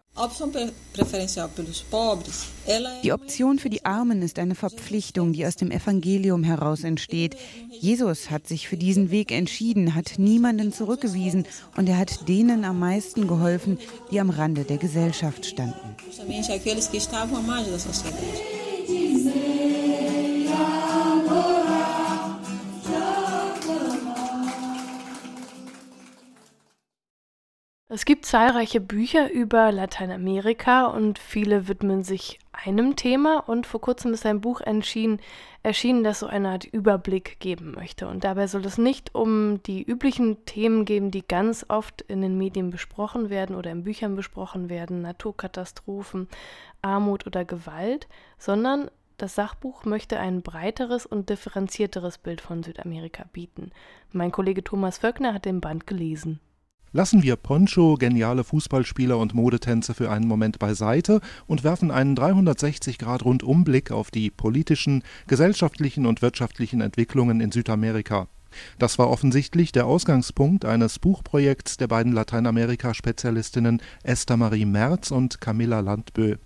Die 3.02 3.12
Option 3.12 3.58
für 3.58 3.68
die 3.68 3.85
Armen 3.85 4.23
ist 4.23 4.38
eine 4.38 4.54
Verpflichtung, 4.54 5.32
die 5.32 5.46
aus 5.46 5.56
dem 5.56 5.70
Evangelium 5.70 6.42
heraus 6.42 6.85
entsteht. 6.85 7.37
Jesus 7.70 8.30
hat 8.30 8.46
sich 8.46 8.66
für 8.66 8.78
diesen 8.78 9.11
Weg 9.11 9.30
entschieden, 9.30 9.94
hat 9.94 10.14
niemanden 10.18 10.73
zurückgewiesen 10.73 11.46
und 11.76 11.88
er 11.88 11.99
hat 11.99 12.28
denen 12.28 12.64
am 12.64 12.78
meisten 12.78 13.28
geholfen, 13.28 13.78
die 14.11 14.18
am 14.18 14.30
Rande 14.30 14.64
der 14.64 14.78
Gesellschaft 14.78 15.44
standen. 15.44 15.96
Es 27.88 28.04
gibt 28.04 28.26
zahlreiche 28.26 28.80
Bücher 28.80 29.30
über 29.30 29.70
Lateinamerika 29.70 30.86
und 30.86 31.20
viele 31.20 31.68
widmen 31.68 32.02
sich 32.02 32.40
einem 32.50 32.96
Thema 32.96 33.38
und 33.48 33.64
vor 33.64 33.80
kurzem 33.80 34.12
ist 34.12 34.26
ein 34.26 34.40
Buch 34.40 34.60
erschienen, 34.60 35.20
erschienen, 35.62 36.02
das 36.02 36.18
so 36.18 36.26
eine 36.26 36.48
Art 36.48 36.64
Überblick 36.64 37.38
geben 37.38 37.70
möchte. 37.76 38.08
Und 38.08 38.24
dabei 38.24 38.48
soll 38.48 38.64
es 38.64 38.76
nicht 38.76 39.14
um 39.14 39.62
die 39.62 39.84
üblichen 39.84 40.44
Themen 40.46 40.84
gehen, 40.84 41.12
die 41.12 41.22
ganz 41.22 41.64
oft 41.68 42.02
in 42.02 42.22
den 42.22 42.36
Medien 42.36 42.70
besprochen 42.70 43.30
werden 43.30 43.54
oder 43.54 43.70
in 43.70 43.84
Büchern 43.84 44.16
besprochen 44.16 44.68
werden, 44.68 45.02
Naturkatastrophen, 45.02 46.26
Armut 46.82 47.24
oder 47.24 47.44
Gewalt, 47.44 48.08
sondern 48.36 48.90
das 49.16 49.36
Sachbuch 49.36 49.84
möchte 49.84 50.18
ein 50.18 50.42
breiteres 50.42 51.06
und 51.06 51.30
differenzierteres 51.30 52.18
Bild 52.18 52.40
von 52.40 52.64
Südamerika 52.64 53.26
bieten. 53.32 53.70
Mein 54.10 54.32
Kollege 54.32 54.64
Thomas 54.64 54.98
Völkner 54.98 55.34
hat 55.34 55.44
den 55.44 55.60
Band 55.60 55.86
gelesen. 55.86 56.40
Lassen 56.96 57.22
wir 57.22 57.36
Poncho, 57.36 57.96
geniale 57.96 58.42
Fußballspieler 58.42 59.18
und 59.18 59.34
Modetänze 59.34 59.92
für 59.92 60.10
einen 60.10 60.26
Moment 60.26 60.58
beiseite 60.58 61.20
und 61.46 61.62
werfen 61.62 61.90
einen 61.90 62.16
360-Grad-Rundumblick 62.16 63.90
auf 63.90 64.10
die 64.10 64.30
politischen, 64.30 65.02
gesellschaftlichen 65.26 66.06
und 66.06 66.22
wirtschaftlichen 66.22 66.80
Entwicklungen 66.80 67.42
in 67.42 67.52
Südamerika. 67.52 68.28
Das 68.78 68.98
war 68.98 69.10
offensichtlich 69.10 69.72
der 69.72 69.84
Ausgangspunkt 69.84 70.64
eines 70.64 70.98
Buchprojekts 70.98 71.76
der 71.76 71.86
beiden 71.86 72.14
Lateinamerika-Spezialistinnen 72.14 73.82
Esther 74.02 74.38
Marie 74.38 74.64
Merz 74.64 75.10
und 75.10 75.38
Camilla 75.42 75.80
Landbö. 75.80 76.36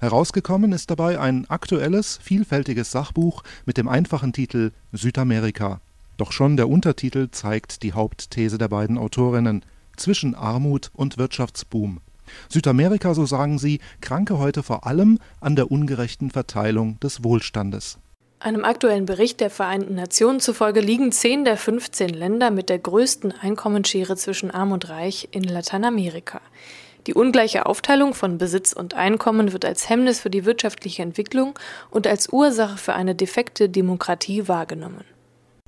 Herausgekommen 0.00 0.72
ist 0.72 0.90
dabei 0.90 1.18
ein 1.18 1.48
aktuelles, 1.48 2.18
vielfältiges 2.22 2.90
Sachbuch 2.90 3.42
mit 3.64 3.78
dem 3.78 3.88
einfachen 3.88 4.34
Titel 4.34 4.72
Südamerika. 4.92 5.80
Doch 6.18 6.30
schon 6.30 6.58
der 6.58 6.68
Untertitel 6.68 7.30
zeigt 7.30 7.82
die 7.82 7.94
Hauptthese 7.94 8.58
der 8.58 8.68
beiden 8.68 8.98
Autorinnen 8.98 9.64
zwischen 9.96 10.34
Armut 10.34 10.90
und 10.94 11.18
Wirtschaftsboom. 11.18 12.00
Südamerika, 12.48 13.14
so 13.14 13.26
sagen 13.26 13.58
sie, 13.58 13.80
kranke 14.00 14.38
heute 14.38 14.62
vor 14.62 14.86
allem 14.86 15.18
an 15.40 15.56
der 15.56 15.70
ungerechten 15.70 16.30
Verteilung 16.30 16.98
des 17.00 17.22
Wohlstandes. 17.22 17.98
Einem 18.40 18.64
aktuellen 18.64 19.06
Bericht 19.06 19.40
der 19.40 19.48
Vereinten 19.48 19.94
Nationen 19.94 20.38
zufolge 20.38 20.80
liegen 20.80 21.12
zehn 21.12 21.44
der 21.44 21.56
15 21.56 22.10
Länder 22.10 22.50
mit 22.50 22.68
der 22.68 22.78
größten 22.78 23.32
Einkommensschere 23.32 24.16
zwischen 24.16 24.50
Arm 24.50 24.72
und 24.72 24.88
Reich 24.90 25.28
in 25.30 25.44
Lateinamerika. 25.44 26.42
Die 27.06 27.14
ungleiche 27.14 27.66
Aufteilung 27.66 28.14
von 28.14 28.38
Besitz 28.38 28.72
und 28.72 28.94
Einkommen 28.94 29.52
wird 29.52 29.64
als 29.64 29.88
Hemmnis 29.88 30.20
für 30.20 30.30
die 30.30 30.44
wirtschaftliche 30.44 31.02
Entwicklung 31.02 31.58
und 31.90 32.06
als 32.06 32.32
Ursache 32.32 32.76
für 32.78 32.94
eine 32.94 33.14
defekte 33.14 33.68
Demokratie 33.68 34.48
wahrgenommen. 34.48 35.04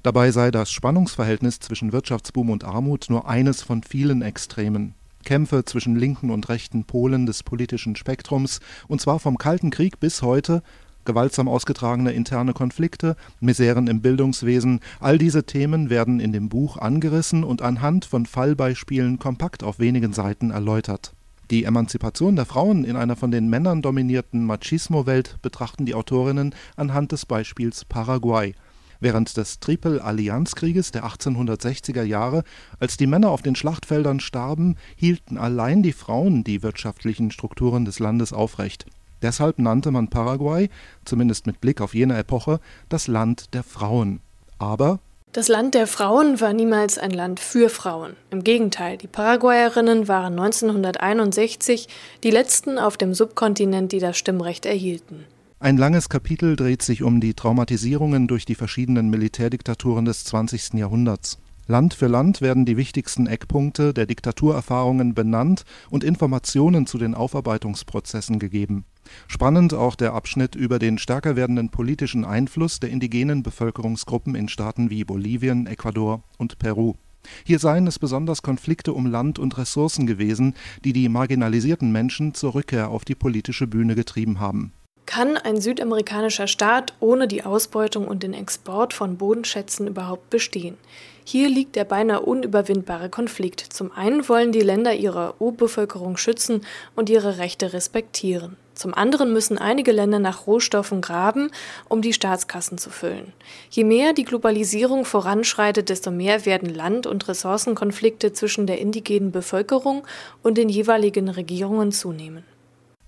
Dabei 0.07 0.31
sei 0.31 0.53
das 0.53 0.71
Spannungsverhältnis 0.71 1.59
zwischen 1.59 1.91
Wirtschaftsboom 1.91 2.51
und 2.51 2.63
Armut 2.63 3.07
nur 3.09 3.29
eines 3.29 3.63
von 3.63 3.83
vielen 3.83 4.23
Extremen. 4.23 4.95
Kämpfe 5.25 5.65
zwischen 5.65 5.97
linken 5.97 6.31
und 6.31 6.49
rechten 6.49 6.85
Polen 6.85 7.27
des 7.27 7.43
politischen 7.43 7.97
Spektrums, 7.97 8.61
und 8.87 9.01
zwar 9.01 9.19
vom 9.19 9.37
Kalten 9.37 9.71
Krieg 9.71 9.99
bis 9.99 10.23
heute, 10.23 10.63
gewaltsam 11.07 11.49
ausgetragene 11.49 12.13
interne 12.13 12.53
Konflikte, 12.53 13.17
Miseren 13.41 13.89
im 13.89 14.01
Bildungswesen, 14.01 14.79
all 15.01 15.19
diese 15.19 15.43
Themen 15.43 15.91
werden 15.91 16.21
in 16.21 16.33
dem 16.33 16.51
Buch 16.51 16.77
angerissen 16.77 17.43
und 17.43 17.61
anhand 17.61 18.05
von 18.05 18.27
Fallbeispielen 18.27 19.19
kompakt 19.19 19.65
auf 19.65 19.81
wenigen 19.81 20.13
Seiten 20.13 20.53
erläutert. 20.53 21.15
Die 21.51 21.65
Emanzipation 21.65 22.37
der 22.37 22.47
Frauen 22.47 22.85
in 22.85 22.95
einer 22.95 23.17
von 23.17 23.33
den 23.33 23.49
Männern 23.49 23.83
dominierten 23.83 24.45
Machismo-Welt 24.45 25.39
betrachten 25.43 25.85
die 25.85 25.97
Autorinnen 25.97 26.55
anhand 26.77 27.11
des 27.11 27.27
Beispiels 27.27 27.85
Paraguay– 27.85 28.55
Während 29.01 29.37
des 29.37 29.61
Triple-Allianzkrieges 29.61 30.93
der 30.93 31.05
1860er 31.05 32.03
Jahre, 32.03 32.45
als 32.81 32.97
die 32.97 33.07
Männer 33.07 33.31
auf 33.31 33.43
den 33.43 33.57
Schlachtfeldern 33.57 34.21
starben, 34.21 34.77
hielten 34.97 35.39
allein 35.39 35.83
die 35.83 35.93
Frauen 35.93 36.45
die 36.45 36.63
wirtschaftlichen 36.63 37.31
Strukturen 37.31 37.85
des 37.85 37.99
Landes 37.99 38.33
aufrecht. 38.33 38.87
Deshalb 39.23 39.59
nannte 39.59 39.91
man 39.91 40.09
Paraguay, 40.09 40.69
zumindest 41.05 41.47
mit 41.47 41.61
Blick 41.61 41.81
auf 41.81 41.95
jene 41.95 42.17
Epoche, 42.17 42.61
das 42.89 43.07
Land 43.07 43.55
der 43.55 43.63
Frauen. 43.63 44.21
Aber 44.59 45.01
das 45.33 45.49
Land 45.49 45.75
der 45.75 45.87
Frauen 45.87 46.41
war 46.41 46.55
niemals 46.55 46.97
ein 46.97 47.11
Land 47.11 47.41
für 47.41 47.69
Frauen. 47.69 48.17
Im 48.31 48.43
Gegenteil, 48.43 48.97
die 48.97 49.07
Paraguayerinnen 49.07 50.09
waren 50.09 50.33
1961 50.39 51.89
die 52.23 52.31
letzten 52.31 52.79
auf 52.79 52.97
dem 52.97 53.13
Subkontinent, 53.13 53.93
die 53.93 53.99
das 53.99 54.17
Stimmrecht 54.17 54.65
erhielten. 54.65 55.27
Ein 55.59 55.79
langes 55.79 56.11
Kapitel 56.11 56.55
dreht 56.55 56.83
sich 56.83 57.03
um 57.03 57.19
die 57.19 57.33
Traumatisierungen 57.33 58.29
durch 58.29 58.45
die 58.45 58.55
verschiedenen 58.55 59.09
Militärdiktaturen 59.09 60.05
des 60.05 60.25
20. 60.25 60.75
Jahrhunderts. 60.75 61.39
Land 61.67 61.95
für 61.95 62.09
Land 62.09 62.43
werden 62.43 62.67
die 62.67 62.77
wichtigsten 62.77 63.27
Eckpunkte 63.27 63.95
der 63.95 64.05
Diktaturerfahrungen 64.05 65.15
benannt 65.15 65.65
und 65.89 66.05
Informationen 66.05 66.87
zu 66.87 66.99
den 66.99 67.15
Aufarbeitungsprozessen 67.15 68.39
gegeben. 68.39 68.85
Spannend 69.29 69.73
auch 69.73 69.95
der 69.95 70.13
Abschnitt 70.13 70.57
über 70.57 70.79
den 70.79 70.99
stärker 70.99 71.37
werdenden 71.37 71.71
politischen 71.71 72.27
Einfluss 72.27 72.79
der 72.79 72.91
indigenen 72.91 73.43
Bevölkerungsgruppen 73.43 74.35
in 74.35 74.51
Staaten 74.51 74.91
wie 74.91 75.05
Bolivien, 75.05 75.67
Ecuador 75.67 76.23
und 76.37 76.59
Peru. 76.59 76.97
Hier 77.45 77.61
seien 77.61 77.87
es 77.87 77.99
besonders 77.99 78.43
Konflikte 78.43 78.93
um 78.93 79.07
Land 79.07 79.39
und 79.39 79.57
Ressourcen 79.57 80.07
gewesen, 80.07 80.55
die 80.85 80.93
die 80.93 81.09
marginalisierten 81.09 81.91
Menschen 81.91 82.35
zur 82.35 82.55
Rückkehr 82.55 82.91
auf 82.91 83.07
die 83.07 83.15
politische 83.15 83.67
Bühne 83.67 83.95
getrieben 83.95 84.39
haben 84.39 84.75
kann 85.07 85.37
ein 85.37 85.61
südamerikanischer 85.61 86.49
Staat 86.49 86.93
ohne 87.01 87.29
die 87.29 87.45
Ausbeutung 87.45 88.09
und 88.09 88.23
den 88.23 88.35
Export 88.35 88.93
von 88.93 89.17
Bodenschätzen 89.17 89.87
überhaupt 89.87 90.29
bestehen? 90.31 90.77
Hier 91.25 91.49
liegt 91.49 91.75
der 91.75 91.85
beinahe 91.85 92.21
unüberwindbare 92.21 93.09
Konflikt. 93.09 93.61
Zum 93.61 93.91
einen 93.91 94.29
wollen 94.29 94.53
die 94.53 94.61
Länder 94.61 94.95
ihre 94.95 95.35
Urbevölkerung 95.41 96.17
schützen 96.17 96.61
und 96.95 97.11
ihre 97.11 97.39
Rechte 97.39 97.73
respektieren. 97.73 98.57
Zum 98.75 98.95
anderen 98.95 99.33
müssen 99.33 99.59
einige 99.59 99.91
Länder 99.91 100.19
nach 100.19 100.47
Rohstoffen 100.47 101.01
graben, 101.01 101.51
um 101.89 102.03
die 102.03 102.13
Staatskassen 102.13 102.79
zu 102.79 102.91
füllen. 102.91 103.33
Je 103.71 103.85
mehr 103.85 104.13
die 104.13 104.25
Globalisierung 104.25 105.05
voranschreitet, 105.05 105.89
desto 105.89 106.11
mehr 106.11 106.45
werden 106.47 106.73
Land- 106.73 107.07
und 107.07 107.27
Ressourcenkonflikte 107.27 108.33
zwischen 108.33 108.67
der 108.67 108.79
indigenen 108.79 109.33
Bevölkerung 109.33 110.07
und 110.43 110.59
den 110.59 110.69
jeweiligen 110.69 111.29
Regierungen 111.29 111.91
zunehmen. 111.91 112.45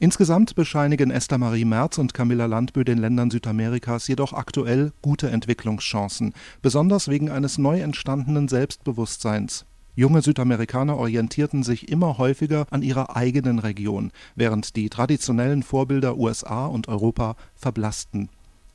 Insgesamt 0.01 0.55
bescheinigen 0.55 1.11
Esther 1.11 1.39
Marie 1.39 1.65
Merz 1.65 1.99
und 1.99 2.15
Camilla 2.15 2.47
Landbö 2.47 2.85
den 2.85 2.99
Ländern 2.99 3.33
Südamerikas 3.33 4.07
jedoch 4.07 4.33
aktuell 4.33 4.93
gute 5.03 5.29
Entwicklungschancen, 5.29 6.35
besonders 6.63 7.09
wegen 7.09 7.31
eines 7.31 7.59
neu 7.59 7.81
entstandenen 7.81 8.47
Selbstbewusstseins. 8.47 9.67
Junge 9.97 10.23
Südamerikaner 10.23 10.97
orientierten 10.97 11.65
sich 11.65 11.89
immer 11.89 12.17
häufiger 12.17 12.67
an 12.71 12.83
ihrer 12.83 13.17
eigenen 13.17 13.59
Region, 13.59 14.13
während 14.37 14.77
die 14.77 14.89
traditionellen 14.89 15.65
Vorbilder 15.65 16.17
USA 16.17 16.67
und 16.67 16.87
Europa 16.87 17.35
verblassten. 17.57 18.29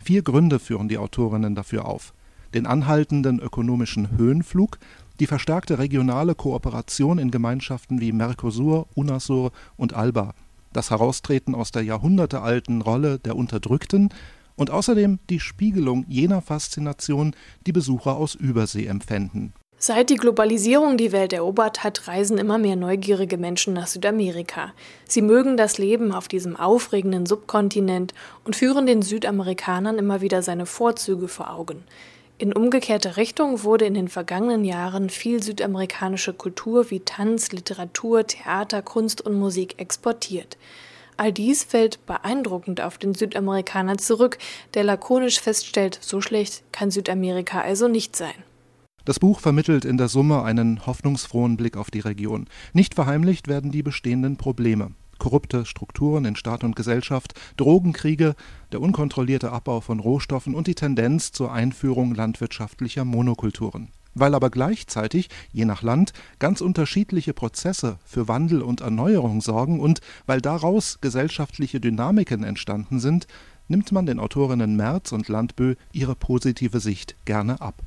Vier 0.04 0.24
Gründe 0.24 0.60
führen 0.60 0.90
die 0.90 0.98
Autorinnen 0.98 1.56
dafür 1.56 1.86
auf: 1.86 2.14
den 2.54 2.66
anhaltenden 2.66 3.40
ökonomischen 3.40 4.18
Höhenflug, 4.18 4.78
die 5.22 5.28
verstärkte 5.28 5.80
regionale 5.80 6.36
Kooperation 6.36 7.18
in 7.18 7.32
Gemeinschaften 7.32 8.02
wie 8.02 8.12
Mercosur, 8.12 8.88
UNASUR 8.94 9.54
und 9.78 9.94
ALBA 9.94 10.34
das 10.74 10.92
Heraustreten 10.92 11.56
aus 11.56 11.72
der 11.72 11.84
jahrhundertealten 11.84 12.82
Rolle 12.82 13.20
der 13.20 13.36
Unterdrückten 13.36 14.10
und 14.56 14.72
außerdem 14.72 15.20
die 15.30 15.40
Spiegelung 15.40 16.06
jener 16.08 16.42
Faszination, 16.42 17.36
die 17.66 17.72
Besucher 17.72 18.16
aus 18.16 18.36
Übersee 18.36 18.86
empfänden. 18.86 19.54
Seit 19.86 20.10
die 20.10 20.16
Globalisierung 20.16 20.96
die 20.96 21.12
Welt 21.12 21.34
erobert 21.34 21.84
hat, 21.84 22.08
reisen 22.08 22.38
immer 22.38 22.58
mehr 22.58 22.78
neugierige 22.78 23.38
Menschen 23.38 23.74
nach 23.74 23.88
Südamerika. 23.88 24.72
Sie 25.10 25.22
mögen 25.22 25.58
das 25.58 25.78
Leben 25.78 26.14
auf 26.14 26.30
diesem 26.30 26.56
aufregenden 26.56 27.26
Subkontinent 27.26 28.14
und 28.46 28.56
führen 28.56 28.86
den 28.86 29.02
Südamerikanern 29.02 29.98
immer 29.98 30.22
wieder 30.22 30.42
seine 30.42 30.66
Vorzüge 30.66 31.28
vor 31.28 31.54
Augen. 31.54 31.84
In 32.44 32.52
umgekehrte 32.52 33.16
Richtung 33.16 33.64
wurde 33.64 33.86
in 33.86 33.94
den 33.94 34.10
vergangenen 34.10 34.66
Jahren 34.66 35.10
viel 35.10 35.42
südamerikanische 35.42 36.34
Kultur 36.34 36.92
wie 36.92 37.00
Tanz, 37.00 37.54
Literatur, 37.54 38.28
Theater, 38.28 38.82
Kunst 38.82 39.22
und 39.22 39.40
Musik 39.40 39.76
exportiert. 39.78 40.58
All 41.16 41.32
dies 41.32 41.64
fällt 41.64 42.06
beeindruckend 42.06 42.82
auf 42.82 42.98
den 42.98 43.14
Südamerikaner 43.14 43.98
zurück, 43.98 44.40
der 44.74 44.84
lakonisch 44.84 45.40
feststellt, 45.40 45.98
so 46.02 46.20
schlecht 46.20 46.66
kann 46.74 46.92
Südamerika 46.92 47.62
also 47.62 47.88
nicht 47.88 48.18
sein. 48.18 48.36
Das 49.06 49.22
Buch 49.22 49.40
vermittelt 49.40 49.86
in 49.86 49.96
der 49.96 50.10
Summe 50.10 50.44
einen 50.44 50.86
hoffnungsfrohen 50.86 51.56
Blick 51.56 51.78
auf 51.78 51.92
die 51.92 52.02
Region. 52.02 52.50
Nicht 52.74 52.94
verheimlicht 52.94 53.48
werden 53.48 53.72
die 53.72 53.84
bestehenden 53.84 54.36
Probleme 54.36 54.92
korrupte 55.18 55.66
Strukturen 55.66 56.26
in 56.26 56.36
Staat 56.36 56.64
und 56.64 56.76
Gesellschaft, 56.76 57.34
Drogenkriege, 57.58 58.36
der 58.72 58.82
unkontrollierte 58.82 59.52
Abbau 59.52 59.82
von 59.82 60.00
Rohstoffen 60.00 60.56
und 60.56 60.68
die 60.68 60.76
Tendenz 60.76 61.32
zur 61.32 61.52
Einführung 61.52 62.14
landwirtschaftlicher 62.14 63.06
Monokulturen. 63.06 63.90
Weil 64.16 64.36
aber 64.36 64.50
gleichzeitig, 64.50 65.30
je 65.52 65.66
nach 65.66 65.82
Land, 65.82 66.14
ganz 66.38 66.62
unterschiedliche 66.62 67.34
Prozesse 67.34 67.98
für 68.06 68.28
Wandel 68.28 68.62
und 68.62 68.82
Erneuerung 68.82 69.42
sorgen 69.42 69.80
und 69.80 70.02
weil 70.26 70.40
daraus 70.40 71.00
gesellschaftliche 71.02 71.80
Dynamiken 71.80 72.44
entstanden 72.44 73.00
sind, 73.00 73.28
nimmt 73.68 73.92
man 73.92 74.06
den 74.06 74.20
Autorinnen 74.20 74.76
Merz 74.76 75.12
und 75.12 75.30
Landbö 75.30 75.76
ihre 75.92 76.16
positive 76.16 76.80
Sicht 76.80 77.16
gerne 77.26 77.60
ab. 77.62 77.82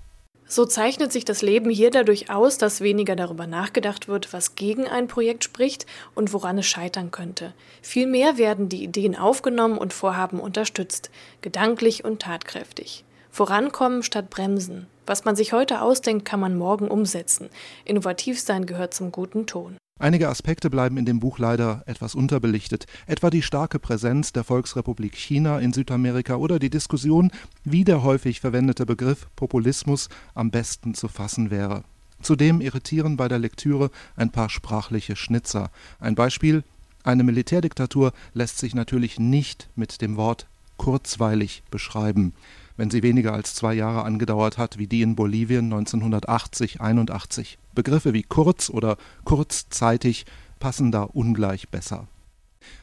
So 0.49 0.65
zeichnet 0.65 1.13
sich 1.13 1.25
das 1.25 1.43
Leben 1.43 1.71
hier 1.71 1.91
dadurch 1.91 2.31
aus, 2.31 2.57
dass 2.57 2.81
weniger 2.81 3.17
darüber 3.17 3.49
nachgedacht 3.49 4.07
wird, 4.07 4.33
was 4.33 4.55
gegen 4.55 4.87
ein 4.87 5.09
Projekt 5.09 5.43
spricht 5.43 5.87
und 6.15 6.33
woran 6.33 6.59
es 6.59 6.67
scheitern 6.67 7.11
könnte. 7.11 7.53
Vielmehr 7.83 8.39
werden 8.39 8.69
die 8.69 8.85
Ideen 8.85 9.17
aufgenommen 9.17 9.77
und 9.77 9.93
Vorhaben 9.93 10.39
unterstützt, 10.39 11.11
gedanklich 11.41 12.05
und 12.05 12.23
tatkräftig. 12.23 13.05
Vorankommen 13.31 14.03
statt 14.03 14.31
bremsen. 14.31 14.87
Was 15.05 15.25
man 15.25 15.37
sich 15.37 15.53
heute 15.53 15.83
ausdenkt, 15.83 16.25
kann 16.25 16.41
man 16.41 16.57
morgen 16.57 16.89
umsetzen. 16.89 17.51
Innovativ 17.85 18.41
sein 18.41 18.67
gehört 18.67 18.95
zum 18.95 19.13
guten 19.13 19.47
Ton. 19.47 19.77
Einige 19.99 20.29
Aspekte 20.29 20.69
bleiben 20.69 20.99
in 20.99 21.07
dem 21.07 21.21
Buch 21.21 21.39
leider 21.39 21.83
etwas 21.87 22.15
unterbelichtet, 22.15 22.87
etwa 23.07 23.31
die 23.31 23.41
starke 23.41 23.79
Präsenz 23.79 24.31
der 24.31 24.45
Volksrepublik 24.45 25.15
China 25.17 25.59
in 25.59 25.73
Südamerika 25.73 26.37
oder 26.37 26.59
die 26.59 26.69
Diskussion, 26.69 27.31
wie 27.65 27.83
der 27.83 28.03
häufig 28.03 28.41
verwendete 28.41 28.85
Begriff 28.85 29.27
Populismus 29.37 30.11
am 30.35 30.51
besten 30.51 30.93
zu 30.93 31.09
fassen 31.09 31.51
wäre. 31.51 31.83
Zudem 32.21 32.61
irritieren 32.61 33.17
bei 33.17 33.27
der 33.27 33.39
Lektüre 33.39 33.91
ein 34.17 34.31
paar 34.31 34.51
sprachliche 34.51 35.17
Schnitzer. 35.17 35.71
Ein 35.99 36.15
Beispiel 36.15 36.63
eine 37.03 37.23
Militärdiktatur 37.23 38.13
lässt 38.35 38.59
sich 38.59 38.75
natürlich 38.75 39.19
nicht 39.19 39.71
mit 39.77 40.03
dem 40.03 40.17
Wort 40.17 40.47
kurzweilig 40.77 41.63
beschreiben 41.71 42.35
wenn 42.77 42.91
sie 42.91 43.03
weniger 43.03 43.33
als 43.33 43.55
zwei 43.55 43.75
Jahre 43.75 44.05
angedauert 44.05 44.59
hat 44.59 44.79
wie 44.79 44.87
die 44.87 45.03
in 45.03 45.17
Bolivien 45.17 45.73
1980 45.73 46.81
81. 46.81 47.59
Begriffe 47.75 48.13
wie 48.13 48.23
kurz 48.23 48.71
oder 48.71 48.97
kurzzeitig 49.25 50.27
passen 50.59 50.93
da 50.93 51.03
ungleich 51.03 51.69
besser. 51.69 52.07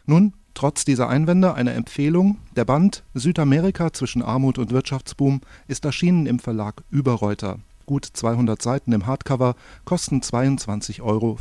Nun, 0.06 0.34
trotz 0.54 0.86
dieser 0.86 1.10
Einwände 1.10 1.54
eine 1.54 1.74
Empfehlung, 1.74 2.38
der 2.56 2.66
Band 2.66 3.04
Südamerika 3.14 3.92
zwischen 3.94 4.22
Armut 4.22 4.58
und 4.58 4.72
Wirtschaftsboom 4.72 5.42
ist 5.68 5.86
erschienen 5.86 6.26
im 6.26 6.40
Verlag 6.40 6.84
Überreuter. 6.90 7.60
Gut 7.86 8.06
200 8.06 8.62
Seiten 8.62 8.94
im 8.94 9.08
Hardcover, 9.08 9.56
kosten 9.84 10.22
22,95 10.22 11.02
Euro. 11.02 11.38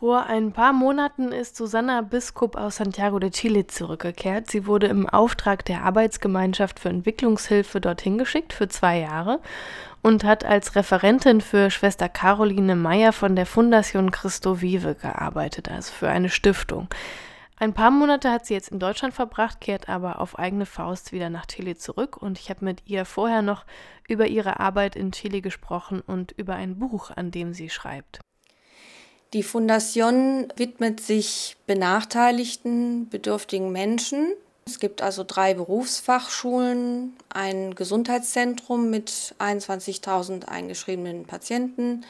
Vor 0.00 0.24
ein 0.24 0.52
paar 0.52 0.72
Monaten 0.72 1.30
ist 1.30 1.56
Susanna 1.56 2.00
Biskup 2.00 2.56
aus 2.56 2.76
Santiago 2.76 3.18
de 3.18 3.28
Chile 3.28 3.66
zurückgekehrt. 3.66 4.50
Sie 4.50 4.66
wurde 4.66 4.86
im 4.86 5.06
Auftrag 5.06 5.62
der 5.66 5.82
Arbeitsgemeinschaft 5.82 6.80
für 6.80 6.88
Entwicklungshilfe 6.88 7.82
dorthin 7.82 8.16
geschickt 8.16 8.54
für 8.54 8.66
zwei 8.66 8.98
Jahre 9.00 9.40
und 10.00 10.24
hat 10.24 10.42
als 10.42 10.74
Referentin 10.74 11.42
für 11.42 11.70
Schwester 11.70 12.08
Caroline 12.08 12.76
Meyer 12.76 13.12
von 13.12 13.36
der 13.36 13.46
Fundación 13.46 14.10
Cristo 14.10 14.62
Vive 14.62 14.94
gearbeitet, 14.94 15.70
also 15.70 15.92
für 15.92 16.08
eine 16.08 16.30
Stiftung. 16.30 16.88
Ein 17.58 17.74
paar 17.74 17.90
Monate 17.90 18.32
hat 18.32 18.46
sie 18.46 18.54
jetzt 18.54 18.70
in 18.70 18.78
Deutschland 18.78 19.12
verbracht, 19.12 19.60
kehrt 19.60 19.90
aber 19.90 20.18
auf 20.18 20.38
eigene 20.38 20.64
Faust 20.64 21.12
wieder 21.12 21.28
nach 21.28 21.44
Chile 21.44 21.76
zurück 21.76 22.16
und 22.16 22.38
ich 22.38 22.48
habe 22.48 22.64
mit 22.64 22.84
ihr 22.86 23.04
vorher 23.04 23.42
noch 23.42 23.66
über 24.08 24.28
ihre 24.28 24.60
Arbeit 24.60 24.96
in 24.96 25.12
Chile 25.12 25.42
gesprochen 25.42 26.00
und 26.00 26.32
über 26.32 26.54
ein 26.54 26.78
Buch, 26.78 27.10
an 27.14 27.30
dem 27.30 27.52
sie 27.52 27.68
schreibt. 27.68 28.20
Die 29.32 29.44
Fundation 29.44 30.52
widmet 30.56 30.98
sich 31.00 31.56
benachteiligten, 31.66 33.08
bedürftigen 33.08 33.70
Menschen. 33.70 34.32
Es 34.66 34.80
gibt 34.80 35.02
also 35.02 35.22
drei 35.24 35.54
Berufsfachschulen, 35.54 37.16
ein 37.28 37.76
Gesundheitszentrum 37.76 38.90
mit 38.90 39.36
21.000 39.38 40.46
eingeschriebenen 40.46 41.26
Patienten. 41.26 42.04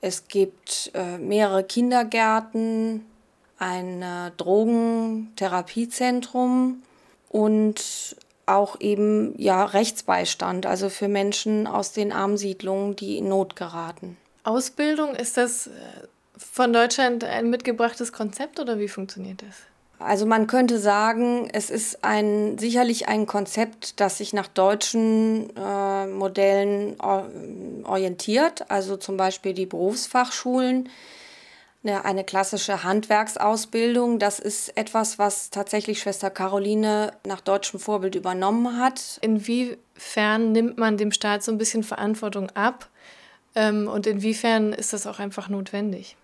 Es 0.00 0.28
gibt 0.28 0.92
äh, 0.94 1.18
mehrere 1.18 1.64
Kindergärten, 1.64 3.04
ein 3.58 4.00
äh, 4.02 4.30
Drogentherapiezentrum 4.36 6.82
und 7.28 8.16
auch 8.46 8.80
eben 8.80 9.34
ja 9.38 9.64
Rechtsbeistand, 9.64 10.66
also 10.66 10.88
für 10.88 11.08
Menschen 11.08 11.66
aus 11.66 11.92
den 11.92 12.12
Armsiedlungen, 12.12 12.96
die 12.96 13.18
in 13.18 13.28
Not 13.28 13.56
geraten. 13.56 14.16
Ausbildung, 14.42 15.14
ist 15.14 15.36
das 15.38 15.68
äh, 15.68 15.70
von 16.36 16.72
Deutschland 16.72 17.24
ein 17.24 17.50
mitgebrachtes 17.50 18.12
Konzept 18.12 18.60
oder 18.60 18.78
wie 18.78 18.88
funktioniert 18.88 19.42
das? 19.42 19.56
Also 19.98 20.26
man 20.26 20.46
könnte 20.46 20.78
sagen, 20.78 21.48
es 21.52 21.70
ist 21.70 22.04
ein, 22.04 22.58
sicherlich 22.58 23.08
ein 23.08 23.26
Konzept, 23.26 24.00
das 24.00 24.18
sich 24.18 24.32
nach 24.32 24.48
deutschen 24.48 25.54
äh, 25.56 26.06
Modellen 26.06 27.00
orientiert, 27.00 28.70
also 28.70 28.96
zum 28.96 29.16
Beispiel 29.16 29.54
die 29.54 29.66
Berufsfachschulen, 29.66 30.90
eine, 31.84 32.04
eine 32.04 32.24
klassische 32.24 32.82
Handwerksausbildung. 32.82 34.18
Das 34.18 34.40
ist 34.40 34.76
etwas, 34.76 35.18
was 35.18 35.50
tatsächlich 35.50 36.00
Schwester 36.00 36.30
Caroline 36.30 37.12
nach 37.26 37.40
deutschem 37.40 37.78
Vorbild 37.78 38.14
übernommen 38.14 38.78
hat. 38.78 39.18
Inwiefern 39.20 40.52
nimmt 40.52 40.76
man 40.76 40.96
dem 40.96 41.12
Staat 41.12 41.44
so 41.44 41.52
ein 41.52 41.58
bisschen 41.58 41.82
Verantwortung 41.82 42.50
ab? 42.50 42.88
Ähm, 43.54 43.86
und 43.86 44.06
inwiefern 44.06 44.72
ist 44.72 44.92
das 44.92 45.06
auch 45.06 45.20
einfach 45.20 45.48
notwendig? 45.48 46.16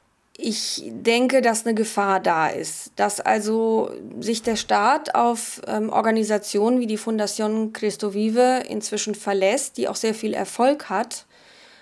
Ich 0.42 0.82
denke, 0.86 1.42
dass 1.42 1.66
eine 1.66 1.74
Gefahr 1.74 2.18
da 2.18 2.48
ist, 2.48 2.92
dass 2.96 3.20
also 3.20 3.90
sich 4.20 4.42
der 4.42 4.56
Staat 4.56 5.14
auf 5.14 5.60
ähm, 5.66 5.90
Organisationen 5.90 6.80
wie 6.80 6.86
die 6.86 6.98
Fundación 6.98 7.72
Cristo 7.72 8.14
Vive 8.14 8.62
inzwischen 8.68 9.14
verlässt, 9.14 9.76
die 9.76 9.86
auch 9.86 9.96
sehr 9.96 10.14
viel 10.14 10.32
Erfolg 10.32 10.88
hat. 10.88 11.26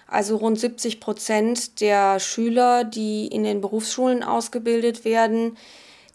Also 0.08 0.36
rund 0.36 0.58
70 0.58 1.00
Prozent 1.00 1.80
der 1.80 2.18
Schüler, 2.18 2.82
die 2.82 3.28
in 3.28 3.44
den 3.44 3.60
Berufsschulen 3.60 4.24
ausgebildet 4.24 5.04
werden, 5.04 5.56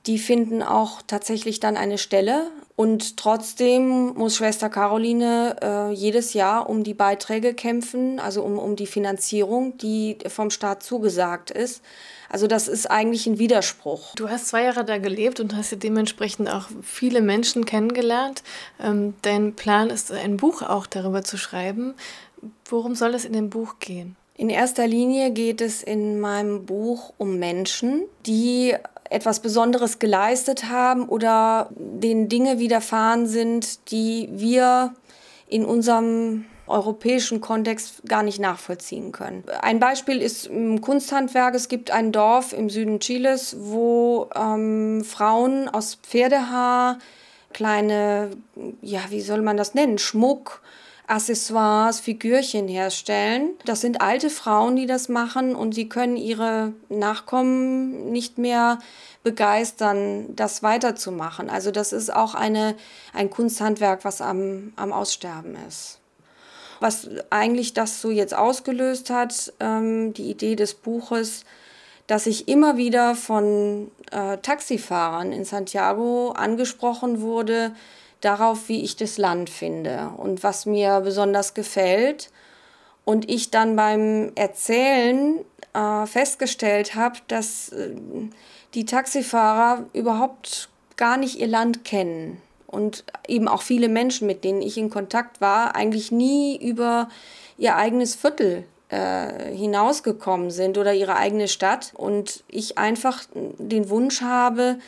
die 0.06 0.20
finden 0.20 0.62
auch 0.62 1.02
tatsächlich 1.06 1.60
dann 1.60 1.78
eine 1.78 1.98
Stelle. 1.98 2.52
Und 2.76 3.18
trotzdem 3.18 4.16
muss 4.16 4.38
Schwester 4.38 4.68
Caroline 4.68 5.56
äh, 5.62 5.92
jedes 5.94 6.34
Jahr 6.34 6.70
um 6.70 6.84
die 6.84 6.96
Beiträge 6.96 7.54
kämpfen, 7.54 8.20
also 8.20 8.42
um, 8.42 8.58
um 8.58 8.76
die 8.76 8.88
Finanzierung, 8.88 9.78
die 9.78 10.18
vom 10.28 10.50
Staat 10.50 10.82
zugesagt 10.82 11.52
ist. 11.52 11.84
Also 12.30 12.48
das 12.48 12.68
ist 12.68 12.90
eigentlich 12.90 13.28
ein 13.28 13.38
Widerspruch. 13.38 14.16
Du 14.16 14.28
hast 14.28 14.48
zwei 14.48 14.64
Jahre 14.64 14.84
da 14.84 14.98
gelebt 14.98 15.40
und 15.40 15.56
hast 15.56 15.72
ja 15.72 15.78
dementsprechend 15.78 16.50
auch 16.50 16.68
viele 16.82 17.22
Menschen 17.22 17.64
kennengelernt. 17.64 18.42
Ähm, 18.82 19.14
dein 19.22 19.54
Plan 19.54 19.92
ist, 19.92 20.12
ein 20.12 20.38
Buch 20.38 20.64
auch 20.64 20.88
darüber 20.88 21.24
zu 21.24 21.38
schreiben. 21.38 21.94
Worum 22.66 22.96
soll 22.96 23.14
es 23.14 23.24
in 23.24 23.34
dem 23.34 23.52
Buch 23.52 23.76
gehen? 23.80 24.16
In 24.36 24.50
erster 24.50 24.88
Linie 24.88 25.30
geht 25.30 25.62
es 25.62 25.84
in 25.84 26.20
meinem 26.20 26.66
Buch 26.66 27.14
um 27.20 27.38
Menschen, 27.38 28.06
die 28.26 28.74
etwas 29.10 29.40
Besonderes 29.40 30.00
geleistet 30.00 30.70
haben 30.70 31.08
oder 31.08 31.70
denen 31.76 32.30
Dinge 32.30 32.60
widerfahren 32.60 33.28
sind, 33.28 33.92
die 33.92 34.30
wir 34.32 34.94
in 35.48 35.66
unserem 35.66 36.46
europäischen 36.68 37.42
Kontext 37.42 38.04
gar 38.08 38.24
nicht 38.24 38.40
nachvollziehen 38.40 39.12
können. 39.12 39.44
Ein 39.62 39.80
Beispiel 39.80 40.22
ist 40.22 40.48
im 40.48 40.82
Kunsthandwerk. 40.82 41.56
Es 41.56 41.68
gibt 41.68 41.92
ein 41.92 42.12
Dorf 42.12 42.54
im 42.54 42.70
Süden 42.70 43.00
Chiles, 43.00 43.58
wo 43.60 44.30
ähm, 44.36 45.04
Frauen 45.04 45.68
aus 45.68 45.96
Pferdehaar 45.96 47.00
kleine, 47.52 48.32
ja, 48.82 49.02
wie 49.10 49.22
soll 49.22 49.42
man 49.42 49.58
das 49.58 49.74
nennen, 49.74 49.98
Schmuck, 49.98 50.62
Accessoires, 51.06 52.00
Figürchen 52.00 52.68
herstellen. 52.68 53.52
Das 53.66 53.82
sind 53.82 54.02
alte 54.02 54.30
Frauen, 54.30 54.76
die 54.76 54.86
das 54.86 55.10
machen 55.10 55.54
und 55.56 55.76
sie 55.76 55.90
können 55.90 56.16
ihre 56.16 56.74
Nachkommen 56.90 58.12
nicht 58.12 58.38
mehr 58.38 58.80
begeistern, 59.24 60.36
das 60.36 60.64
weiterzumachen. 60.64 61.50
Also 61.50 61.72
das 61.72 61.94
ist 61.94 62.14
auch 62.14 62.36
eine, 62.36 62.76
ein 63.14 63.30
Kunsthandwerk, 63.30 64.06
was 64.06 64.22
am, 64.22 64.74
am 64.76 64.94
Aussterben 64.94 65.58
ist. 65.68 66.00
Was 66.80 67.10
eigentlich 67.30 67.74
das 67.74 68.02
so 68.02 68.10
jetzt 68.10 68.34
ausgelöst 68.34 69.10
hat, 69.10 69.54
ähm, 69.60 70.14
die 70.14 70.30
Idee 70.30 70.56
des 70.56 70.74
Buches, 70.74 71.46
dass 72.08 72.28
ich 72.28 72.48
immer 72.48 72.76
wieder 72.76 73.16
von 73.16 73.90
äh, 74.12 74.38
Taxifahrern 74.38 75.32
in 75.32 75.46
Santiago 75.46 76.32
angesprochen 76.32 77.22
wurde, 77.22 77.74
darauf, 78.24 78.70
wie 78.70 78.84
ich 78.84 78.96
das 78.96 79.18
Land 79.18 79.50
finde 79.50 80.12
und 80.18 80.44
was 80.44 80.66
mir 80.66 81.02
besonders 81.02 81.54
gefällt. 81.54 82.32
Und 83.06 83.30
ich 83.30 83.52
dann 83.52 83.76
beim 83.76 84.32
Erzählen 84.36 85.40
äh, 85.74 86.06
festgestellt 86.06 86.96
habe, 86.96 87.20
dass 87.28 87.70
äh, 87.70 87.96
die 88.74 88.86
Taxifahrer 88.86 89.86
überhaupt 89.94 90.70
gar 90.96 91.18
nicht 91.18 91.40
ihr 91.40 91.48
Land 91.48 91.84
kennen. 91.84 92.42
Und 92.68 93.04
eben 93.28 93.48
auch 93.48 93.62
viele 93.62 93.90
Menschen, 93.90 94.26
mit 94.26 94.44
denen 94.44 94.62
ich 94.62 94.78
in 94.78 94.90
Kontakt 94.90 95.42
war, 95.42 95.76
eigentlich 95.76 96.12
nie 96.12 96.58
über 96.58 97.10
ihr 97.58 97.76
eigenes 97.76 98.16
Viertel 98.16 98.64
äh, 98.90 99.54
hinausgekommen 99.54 100.50
sind 100.50 100.78
oder 100.78 100.94
ihre 100.94 101.16
eigene 101.16 101.48
Stadt. 101.48 101.92
Und 101.96 102.44
ich 102.48 102.78
einfach 102.78 103.24
den 103.34 103.90
Wunsch 103.90 104.22
habe, 104.22 104.80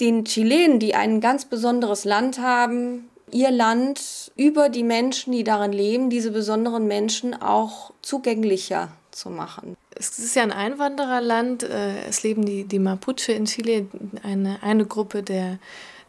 den 0.00 0.24
Chilenen, 0.24 0.78
die 0.78 0.94
ein 0.94 1.20
ganz 1.20 1.44
besonderes 1.44 2.04
Land 2.04 2.40
haben, 2.40 3.10
ihr 3.30 3.50
Land 3.50 4.32
über 4.36 4.68
die 4.68 4.82
Menschen, 4.82 5.32
die 5.32 5.44
darin 5.44 5.72
leben, 5.72 6.10
diese 6.10 6.30
besonderen 6.30 6.86
Menschen 6.86 7.40
auch 7.40 7.92
zugänglicher 8.02 8.88
zu 9.10 9.30
machen. 9.30 9.76
Es 9.94 10.18
ist 10.18 10.34
ja 10.34 10.42
ein 10.42 10.52
Einwandererland. 10.52 11.62
Äh, 11.62 12.04
es 12.08 12.22
leben 12.22 12.44
die, 12.44 12.64
die 12.64 12.78
Mapuche 12.78 13.32
in 13.32 13.44
Chile, 13.44 13.86
eine, 14.22 14.62
eine 14.62 14.86
Gruppe 14.86 15.22
der, 15.22 15.58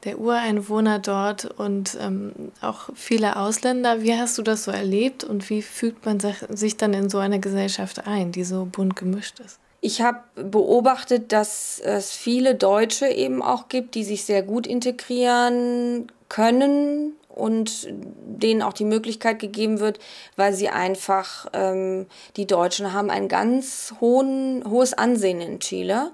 der 0.04 0.20
Ureinwohner 0.20 1.00
dort 1.00 1.46
und 1.46 1.98
ähm, 2.00 2.32
auch 2.62 2.90
viele 2.96 3.36
Ausländer. 3.36 4.02
Wie 4.02 4.16
hast 4.16 4.38
du 4.38 4.42
das 4.42 4.64
so 4.64 4.72
erlebt 4.72 5.24
und 5.24 5.50
wie 5.50 5.62
fügt 5.62 6.06
man 6.06 6.20
sich 6.20 6.78
dann 6.78 6.94
in 6.94 7.10
so 7.10 7.18
eine 7.18 7.40
Gesellschaft 7.40 8.08
ein, 8.08 8.32
die 8.32 8.44
so 8.44 8.66
bunt 8.66 8.96
gemischt 8.96 9.40
ist? 9.40 9.60
Ich 9.84 10.02
habe 10.02 10.20
beobachtet, 10.36 11.32
dass 11.32 11.82
es 11.84 12.12
viele 12.12 12.54
Deutsche 12.54 13.08
eben 13.08 13.42
auch 13.42 13.68
gibt, 13.68 13.96
die 13.96 14.04
sich 14.04 14.24
sehr 14.24 14.44
gut 14.44 14.68
integrieren 14.68 16.12
können 16.30 17.14
und 17.28 17.88
denen 17.90 18.62
auch 18.62 18.74
die 18.74 18.86
Möglichkeit 18.86 19.40
gegeben 19.40 19.80
wird, 19.80 19.98
weil 20.36 20.54
sie 20.54 20.70
einfach, 20.70 21.48
ähm, 21.54 22.06
die 22.38 22.46
Deutschen 22.46 22.94
haben 22.94 23.10
ein 23.10 23.28
ganz 23.28 23.96
hohen, 24.00 24.64
hohes 24.70 24.94
Ansehen 24.94 25.42
in 25.42 25.60
Chile. 25.60 26.12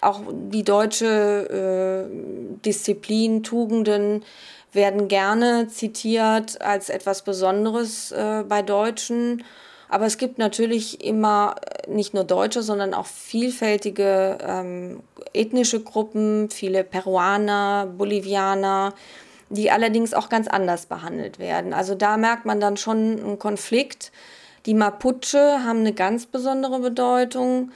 Auch 0.00 0.20
die 0.32 0.64
deutsche 0.64 2.08
äh, 2.10 2.62
Disziplin, 2.64 3.44
Tugenden 3.44 4.24
werden 4.72 5.06
gerne 5.06 5.68
zitiert 5.68 6.60
als 6.60 6.88
etwas 6.88 7.22
Besonderes 7.22 8.10
äh, 8.10 8.42
bei 8.48 8.62
Deutschen. 8.62 9.44
Aber 9.88 10.06
es 10.06 10.18
gibt 10.18 10.38
natürlich 10.38 11.04
immer 11.04 11.56
äh, 11.60 11.90
nicht 11.90 12.14
nur 12.14 12.24
Deutsche, 12.24 12.62
sondern 12.62 12.94
auch 12.94 13.06
vielfältige 13.06 14.38
ähm, 14.40 15.00
ethnische 15.32 15.82
Gruppen, 15.82 16.50
viele 16.50 16.84
Peruaner, 16.84 17.86
Bolivianer, 17.86 18.94
die 19.50 19.70
allerdings 19.70 20.14
auch 20.14 20.28
ganz 20.28 20.48
anders 20.48 20.86
behandelt 20.86 21.38
werden. 21.38 21.74
Also 21.74 21.94
da 21.94 22.16
merkt 22.16 22.44
man 22.44 22.60
dann 22.60 22.76
schon 22.76 23.20
einen 23.20 23.38
Konflikt. 23.38 24.10
Die 24.66 24.74
Mapuche 24.74 25.64
haben 25.64 25.80
eine 25.80 25.92
ganz 25.92 26.26
besondere 26.26 26.80
Bedeutung, 26.80 27.70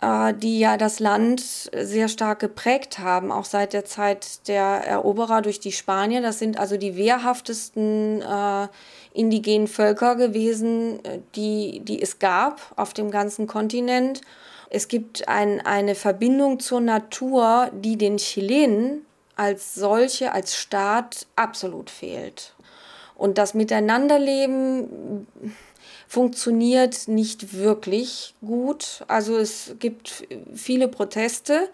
die 0.00 0.60
ja 0.60 0.76
das 0.76 1.00
Land 1.00 1.40
sehr 1.40 2.06
stark 2.06 2.38
geprägt 2.38 3.00
haben, 3.00 3.32
auch 3.32 3.44
seit 3.44 3.72
der 3.72 3.84
Zeit 3.84 4.46
der 4.46 4.62
Eroberer 4.62 5.42
durch 5.42 5.58
die 5.58 5.72
Spanier. 5.72 6.22
Das 6.22 6.38
sind 6.38 6.56
also 6.56 6.76
die 6.76 6.96
wehrhaftesten 6.96 8.22
äh, 8.22 8.68
indigenen 9.12 9.66
Völker 9.66 10.14
gewesen, 10.14 11.04
äh, 11.04 11.18
die, 11.34 11.80
die 11.80 12.00
es 12.00 12.20
gab 12.20 12.60
auf 12.76 12.94
dem 12.94 13.10
ganzen 13.10 13.48
Kontinent. 13.48 14.20
Es 14.70 14.86
gibt 14.86 15.26
ein, 15.26 15.60
eine 15.60 15.96
Verbindung 15.96 16.60
zur 16.60 16.80
Natur, 16.80 17.70
die 17.72 17.96
den 17.96 18.18
Chilenen 18.18 19.04
als 19.34 19.74
solche, 19.74 20.32
als 20.32 20.56
Staat 20.56 21.26
absolut 21.34 21.90
fehlt. 21.90 22.54
Und 23.16 23.36
das 23.36 23.54
Miteinanderleben 23.54 25.26
funktioniert 26.08 27.06
nicht 27.06 27.54
wirklich 27.54 28.34
gut. 28.40 29.04
Also 29.06 29.36
es 29.36 29.74
gibt 29.78 30.26
viele 30.54 30.88
Proteste 30.88 31.68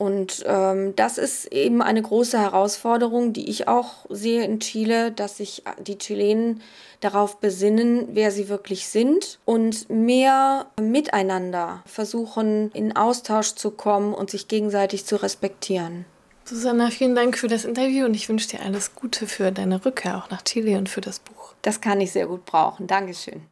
und 0.00 0.44
ähm, 0.46 0.94
das 0.96 1.18
ist 1.18 1.52
eben 1.52 1.82
eine 1.82 2.00
große 2.00 2.38
Herausforderung, 2.38 3.34
die 3.34 3.50
ich 3.50 3.68
auch 3.68 4.06
sehe 4.08 4.44
in 4.44 4.60
Chile, 4.60 5.12
dass 5.12 5.38
sich 5.38 5.62
die 5.78 5.98
Chilenen 5.98 6.62
darauf 7.00 7.38
besinnen, 7.38 8.08
wer 8.12 8.30
sie 8.30 8.48
wirklich 8.48 8.88
sind 8.88 9.38
und 9.44 9.90
mehr 9.90 10.66
miteinander 10.80 11.82
versuchen, 11.84 12.70
in 12.72 12.96
Austausch 12.96 13.54
zu 13.56 13.70
kommen 13.70 14.14
und 14.14 14.30
sich 14.30 14.48
gegenseitig 14.48 15.04
zu 15.04 15.16
respektieren. 15.16 16.06
Susanna, 16.50 16.90
vielen 16.90 17.14
Dank 17.14 17.38
für 17.38 17.46
das 17.46 17.64
Interview 17.64 18.04
und 18.06 18.14
ich 18.14 18.28
wünsche 18.28 18.48
dir 18.48 18.60
alles 18.62 18.96
Gute 18.96 19.28
für 19.28 19.52
deine 19.52 19.84
Rückkehr 19.84 20.16
auch 20.18 20.30
nach 20.30 20.42
Chile 20.42 20.78
und 20.78 20.88
für 20.88 21.00
das 21.00 21.20
Buch. 21.20 21.54
Das 21.62 21.80
kann 21.80 22.00
ich 22.00 22.10
sehr 22.10 22.26
gut 22.26 22.44
brauchen. 22.44 22.88
Dankeschön. 22.88 23.42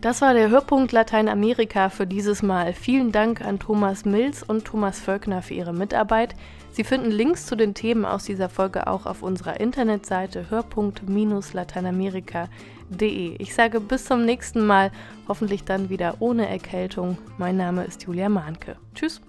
Das 0.00 0.20
war 0.22 0.34
der 0.34 0.48
Hörpunkt 0.48 0.90
Lateinamerika 0.90 1.88
für 1.88 2.08
dieses 2.08 2.42
Mal. 2.42 2.72
Vielen 2.72 3.12
Dank 3.12 3.40
an 3.40 3.60
Thomas 3.60 4.04
Mills 4.04 4.42
und 4.42 4.64
Thomas 4.64 4.98
Völkner 4.98 5.40
für 5.42 5.54
ihre 5.54 5.72
Mitarbeit. 5.72 6.34
Sie 6.72 6.82
finden 6.82 7.12
Links 7.12 7.46
zu 7.46 7.54
den 7.54 7.74
Themen 7.74 8.04
aus 8.04 8.24
dieser 8.24 8.48
Folge 8.48 8.88
auch 8.88 9.06
auf 9.06 9.22
unserer 9.22 9.60
Internetseite 9.60 10.50
hörpunkt-lateinamerika.de. 10.50 12.48
Ich 12.90 13.54
sage 13.54 13.80
bis 13.80 14.06
zum 14.06 14.24
nächsten 14.24 14.66
Mal, 14.66 14.90
hoffentlich 15.28 15.64
dann 15.64 15.90
wieder 15.90 16.16
ohne 16.20 16.48
Erkältung. 16.48 17.18
Mein 17.36 17.56
Name 17.56 17.84
ist 17.84 18.02
Julia 18.04 18.28
Mahnke. 18.28 18.76
Tschüss. 18.94 19.20